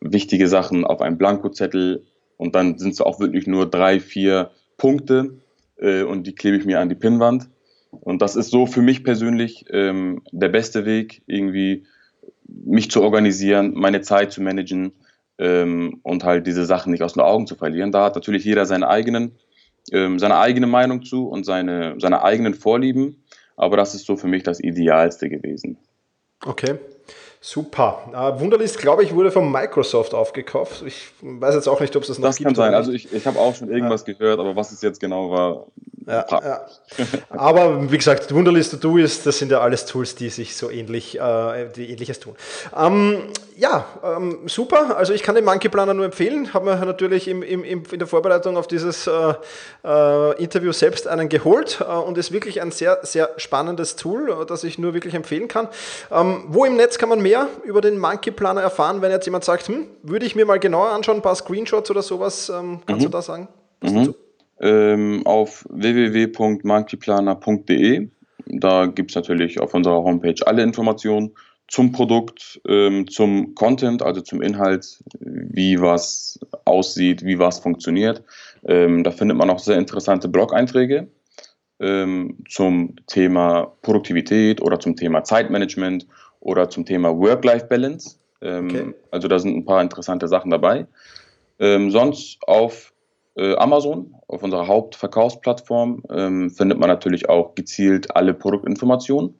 wichtige 0.00 0.48
Sachen 0.48 0.86
auf 0.86 1.02
einem 1.02 1.18
Blankozettel 1.18 2.02
und 2.38 2.54
dann 2.54 2.78
sind 2.78 2.92
es 2.92 3.02
auch 3.02 3.20
wirklich 3.20 3.46
nur 3.46 3.68
drei, 3.68 4.00
vier 4.00 4.50
Punkte 4.78 5.34
äh, 5.76 6.02
und 6.02 6.26
die 6.26 6.34
klebe 6.34 6.56
ich 6.56 6.64
mir 6.64 6.80
an 6.80 6.88
die 6.88 6.94
Pinnwand. 6.94 7.50
Und 7.90 8.22
das 8.22 8.36
ist 8.36 8.50
so 8.50 8.66
für 8.66 8.82
mich 8.82 9.04
persönlich 9.04 9.64
ähm, 9.70 10.22
der 10.30 10.48
beste 10.48 10.84
Weg, 10.84 11.22
irgendwie 11.26 11.86
mich 12.46 12.90
zu 12.90 13.02
organisieren, 13.02 13.72
meine 13.74 14.00
Zeit 14.00 14.32
zu 14.32 14.42
managen 14.42 14.92
ähm, 15.38 16.00
und 16.02 16.24
halt 16.24 16.46
diese 16.46 16.64
Sachen 16.66 16.92
nicht 16.92 17.02
aus 17.02 17.14
den 17.14 17.22
Augen 17.22 17.46
zu 17.46 17.54
verlieren. 17.54 17.92
Da 17.92 18.04
hat 18.04 18.14
natürlich 18.14 18.44
jeder 18.44 18.66
seine 18.66 18.88
eigenen, 18.88 19.32
ähm, 19.92 20.18
seine 20.18 20.38
eigene 20.38 20.66
Meinung 20.66 21.02
zu 21.02 21.28
und 21.28 21.44
seine, 21.44 21.94
seine 21.98 22.22
eigenen 22.22 22.54
Vorlieben. 22.54 23.22
Aber 23.56 23.76
das 23.76 23.94
ist 23.94 24.06
so 24.06 24.16
für 24.16 24.28
mich 24.28 24.42
das 24.42 24.60
Idealste 24.60 25.28
gewesen. 25.28 25.78
Okay. 26.44 26.78
Super. 27.40 28.10
Uh, 28.12 28.40
Wunderlist, 28.40 28.78
glaube 28.78 29.04
ich, 29.04 29.14
wurde 29.14 29.30
von 29.30 29.50
Microsoft 29.50 30.12
aufgekauft. 30.12 30.82
Ich 30.84 31.12
weiß 31.22 31.54
jetzt 31.54 31.68
auch 31.68 31.80
nicht, 31.80 31.94
ob 31.94 32.02
es 32.02 32.08
das 32.08 32.18
noch 32.18 32.28
das 32.28 32.36
gibt. 32.36 32.50
Das 32.50 32.56
kann 32.56 32.72
sein. 32.72 32.74
Also 32.74 32.92
ich, 32.92 33.12
ich 33.12 33.26
habe 33.26 33.38
auch 33.38 33.54
schon 33.54 33.70
irgendwas 33.70 34.04
ja. 34.06 34.14
gehört, 34.14 34.40
aber 34.40 34.56
was 34.56 34.72
es 34.72 34.82
jetzt 34.82 34.98
genau 34.98 35.30
war, 35.30 35.66
ja, 36.08 36.26
ja. 36.30 36.60
Aber 37.28 37.90
wie 37.92 37.98
gesagt, 37.98 38.32
Wunderlist 38.34 38.82
Du 38.82 38.96
ist, 38.96 39.26
das 39.26 39.38
sind 39.38 39.52
ja 39.52 39.60
alles 39.60 39.84
Tools, 39.84 40.14
die 40.14 40.30
sich 40.30 40.56
so 40.56 40.70
ähnlich, 40.70 41.20
äh, 41.20 41.68
die 41.76 41.90
ähnliches 41.90 42.18
tun. 42.18 42.34
Ähm, 42.76 43.24
ja, 43.56 43.84
ähm, 44.02 44.38
super. 44.46 44.96
Also 44.96 45.12
ich 45.12 45.22
kann 45.22 45.34
den 45.34 45.44
Monkey 45.44 45.68
Planner 45.68 45.92
nur 45.92 46.06
empfehlen. 46.06 46.54
Habe 46.54 46.64
mir 46.64 46.86
natürlich 46.86 47.28
im, 47.28 47.42
im, 47.42 47.62
in 47.64 47.98
der 47.98 48.06
Vorbereitung 48.06 48.56
auf 48.56 48.66
dieses 48.66 49.06
äh, 49.06 49.34
äh, 49.84 50.42
Interview 50.42 50.72
selbst 50.72 51.06
einen 51.06 51.28
geholt 51.28 51.80
äh, 51.80 51.92
und 51.92 52.16
ist 52.16 52.32
wirklich 52.32 52.62
ein 52.62 52.70
sehr, 52.70 53.00
sehr 53.02 53.30
spannendes 53.36 53.96
Tool, 53.96 54.30
äh, 54.30 54.46
das 54.46 54.64
ich 54.64 54.78
nur 54.78 54.94
wirklich 54.94 55.14
empfehlen 55.14 55.48
kann. 55.48 55.68
Ähm, 56.10 56.44
wo 56.48 56.64
im 56.64 56.76
Netz 56.76 56.96
kann 56.98 57.10
man 57.10 57.20
mehr 57.20 57.48
über 57.64 57.80
den 57.80 57.98
Monkey 57.98 58.30
Planner 58.30 58.62
erfahren, 58.62 59.02
wenn 59.02 59.10
jetzt 59.10 59.26
jemand 59.26 59.44
sagt, 59.44 59.68
hm, 59.68 59.88
würde 60.02 60.24
ich 60.24 60.34
mir 60.34 60.46
mal 60.46 60.58
genauer 60.58 60.90
anschauen, 60.90 61.16
ein 61.16 61.22
paar 61.22 61.34
Screenshots 61.34 61.90
oder 61.90 62.02
sowas, 62.02 62.48
ähm, 62.48 62.80
kannst 62.86 63.02
mhm. 63.02 63.10
du 63.10 63.10
da 63.10 63.22
sagen? 63.22 63.48
Mhm 63.82 64.14
ähm, 64.60 65.22
auf 65.24 65.64
www.monkeyplaner.de. 65.70 68.08
Da 68.46 68.86
gibt 68.86 69.10
es 69.10 69.14
natürlich 69.14 69.60
auf 69.60 69.74
unserer 69.74 70.02
Homepage 70.02 70.46
alle 70.46 70.62
Informationen 70.62 71.34
zum 71.68 71.92
Produkt, 71.92 72.60
ähm, 72.66 73.06
zum 73.08 73.54
Content, 73.54 74.02
also 74.02 74.22
zum 74.22 74.40
Inhalt, 74.40 75.02
wie 75.20 75.80
was 75.80 76.40
aussieht, 76.64 77.24
wie 77.24 77.38
was 77.38 77.60
funktioniert. 77.60 78.24
Ähm, 78.64 79.04
da 79.04 79.10
findet 79.10 79.36
man 79.36 79.50
auch 79.50 79.58
sehr 79.58 79.76
interessante 79.76 80.28
Blog-Einträge 80.28 81.08
ähm, 81.78 82.38
zum 82.48 82.96
Thema 83.06 83.72
Produktivität 83.82 84.62
oder 84.62 84.80
zum 84.80 84.96
Thema 84.96 85.24
Zeitmanagement 85.24 86.06
oder 86.40 86.70
zum 86.70 86.86
Thema 86.86 87.16
Work-Life-Balance. 87.16 88.16
Ähm, 88.40 88.68
okay. 88.68 88.94
Also 89.10 89.28
da 89.28 89.38
sind 89.38 89.56
ein 89.56 89.66
paar 89.66 89.82
interessante 89.82 90.26
Sachen 90.26 90.50
dabei. 90.50 90.86
Ähm, 91.58 91.90
sonst 91.90 92.38
auf 92.46 92.94
Amazon, 93.54 94.14
auf 94.26 94.42
unserer 94.42 94.66
Hauptverkaufsplattform, 94.66 96.02
ähm, 96.10 96.50
findet 96.50 96.78
man 96.78 96.88
natürlich 96.88 97.28
auch 97.28 97.54
gezielt 97.54 98.14
alle 98.16 98.34
Produktinformationen. 98.34 99.34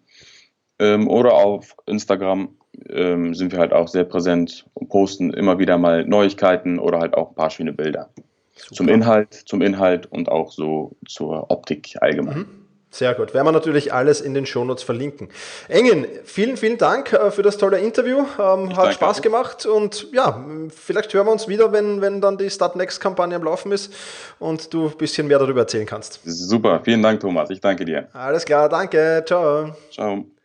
Ähm, 0.78 1.08
oder 1.08 1.34
auf 1.34 1.74
Instagram 1.86 2.56
ähm, 2.88 3.34
sind 3.34 3.52
wir 3.52 3.58
halt 3.58 3.72
auch 3.72 3.88
sehr 3.88 4.04
präsent 4.04 4.66
und 4.74 4.88
posten 4.88 5.32
immer 5.32 5.58
wieder 5.58 5.78
mal 5.78 6.04
Neuigkeiten 6.04 6.78
oder 6.78 7.00
halt 7.00 7.14
auch 7.14 7.30
ein 7.30 7.34
paar 7.34 7.50
schöne 7.50 7.72
Bilder. 7.72 8.10
Super. 8.54 8.74
Zum 8.74 8.88
Inhalt, 8.88 9.34
zum 9.34 9.62
Inhalt 9.62 10.06
und 10.06 10.28
auch 10.28 10.52
so 10.52 10.92
zur 11.06 11.50
Optik 11.50 11.96
allgemein. 12.00 12.38
Mhm. 12.38 12.57
Sehr 12.90 13.14
gut. 13.14 13.34
Werden 13.34 13.46
wir 13.46 13.52
natürlich 13.52 13.92
alles 13.92 14.20
in 14.20 14.32
den 14.32 14.46
Shownotes 14.46 14.82
verlinken. 14.82 15.28
Engen, 15.68 16.06
vielen, 16.24 16.56
vielen 16.56 16.78
Dank 16.78 17.12
äh, 17.12 17.30
für 17.30 17.42
das 17.42 17.58
tolle 17.58 17.78
Interview. 17.78 18.24
Ähm, 18.38 18.76
hat 18.76 18.94
Spaß 18.94 19.18
auch. 19.18 19.22
gemacht 19.22 19.66
und 19.66 20.06
ja, 20.12 20.42
vielleicht 20.74 21.12
hören 21.12 21.26
wir 21.26 21.32
uns 21.32 21.48
wieder, 21.48 21.70
wenn, 21.72 22.00
wenn 22.00 22.20
dann 22.20 22.38
die 22.38 22.48
Start 22.48 22.76
Next 22.76 23.00
Kampagne 23.00 23.36
am 23.36 23.44
Laufen 23.44 23.72
ist 23.72 23.92
und 24.38 24.72
du 24.72 24.86
ein 24.86 24.96
bisschen 24.96 25.28
mehr 25.28 25.38
darüber 25.38 25.60
erzählen 25.60 25.86
kannst. 25.86 26.20
Super. 26.24 26.80
Vielen 26.82 27.02
Dank, 27.02 27.20
Thomas. 27.20 27.50
Ich 27.50 27.60
danke 27.60 27.84
dir. 27.84 28.08
Alles 28.14 28.44
klar. 28.44 28.68
Danke. 28.68 29.22
Ciao. 29.26 29.76
Ciao. 29.90 30.37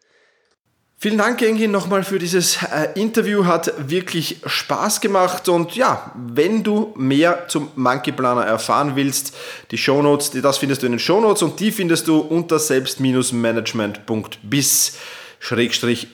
Vielen 1.04 1.18
Dank, 1.18 1.42
Engin, 1.42 1.70
nochmal 1.70 2.06
für 2.06 2.18
dieses 2.18 2.63
äh, 2.63 2.98
Interview. 2.98 3.44
Hat 3.44 3.74
wirklich 3.89 4.38
Spaß 4.46 5.02
gemacht. 5.02 5.50
Und 5.50 5.76
ja, 5.76 6.13
wenn 6.16 6.63
du 6.63 6.94
mehr 6.96 7.50
zum 7.50 7.72
Monkey 7.76 8.13
Planner 8.13 8.46
erfahren 8.46 8.96
willst, 8.96 9.36
die 9.72 9.78
Shownotes, 9.78 10.32
das 10.32 10.60
findest 10.60 10.82
du 10.82 10.86
in 10.86 10.94
den 10.94 11.00
Shownotes 11.00 11.44
und 11.44 11.60
die 11.60 11.74
findest 11.74 12.08
du 12.08 12.20
unter 12.20 12.58
selbst-management.bis. 12.58 14.98
253. 15.42 16.08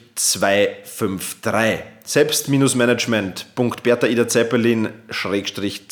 selbst-management.bertha 2.04 4.26
Zeppelin 4.26 4.88
253 5.08 5.82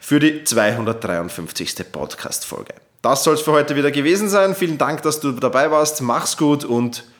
für 0.00 0.20
die 0.20 0.44
253. 0.44 1.74
Podcast-Folge. 1.90 2.74
Das 3.02 3.24
soll 3.24 3.34
es 3.34 3.40
für 3.40 3.50
heute 3.50 3.74
wieder 3.74 3.90
gewesen 3.90 4.28
sein. 4.28 4.54
Vielen 4.54 4.78
Dank, 4.78 5.02
dass 5.02 5.18
du 5.18 5.32
dabei 5.32 5.72
warst. 5.72 6.02
Mach's 6.02 6.36
gut 6.36 6.64
und 6.64 7.02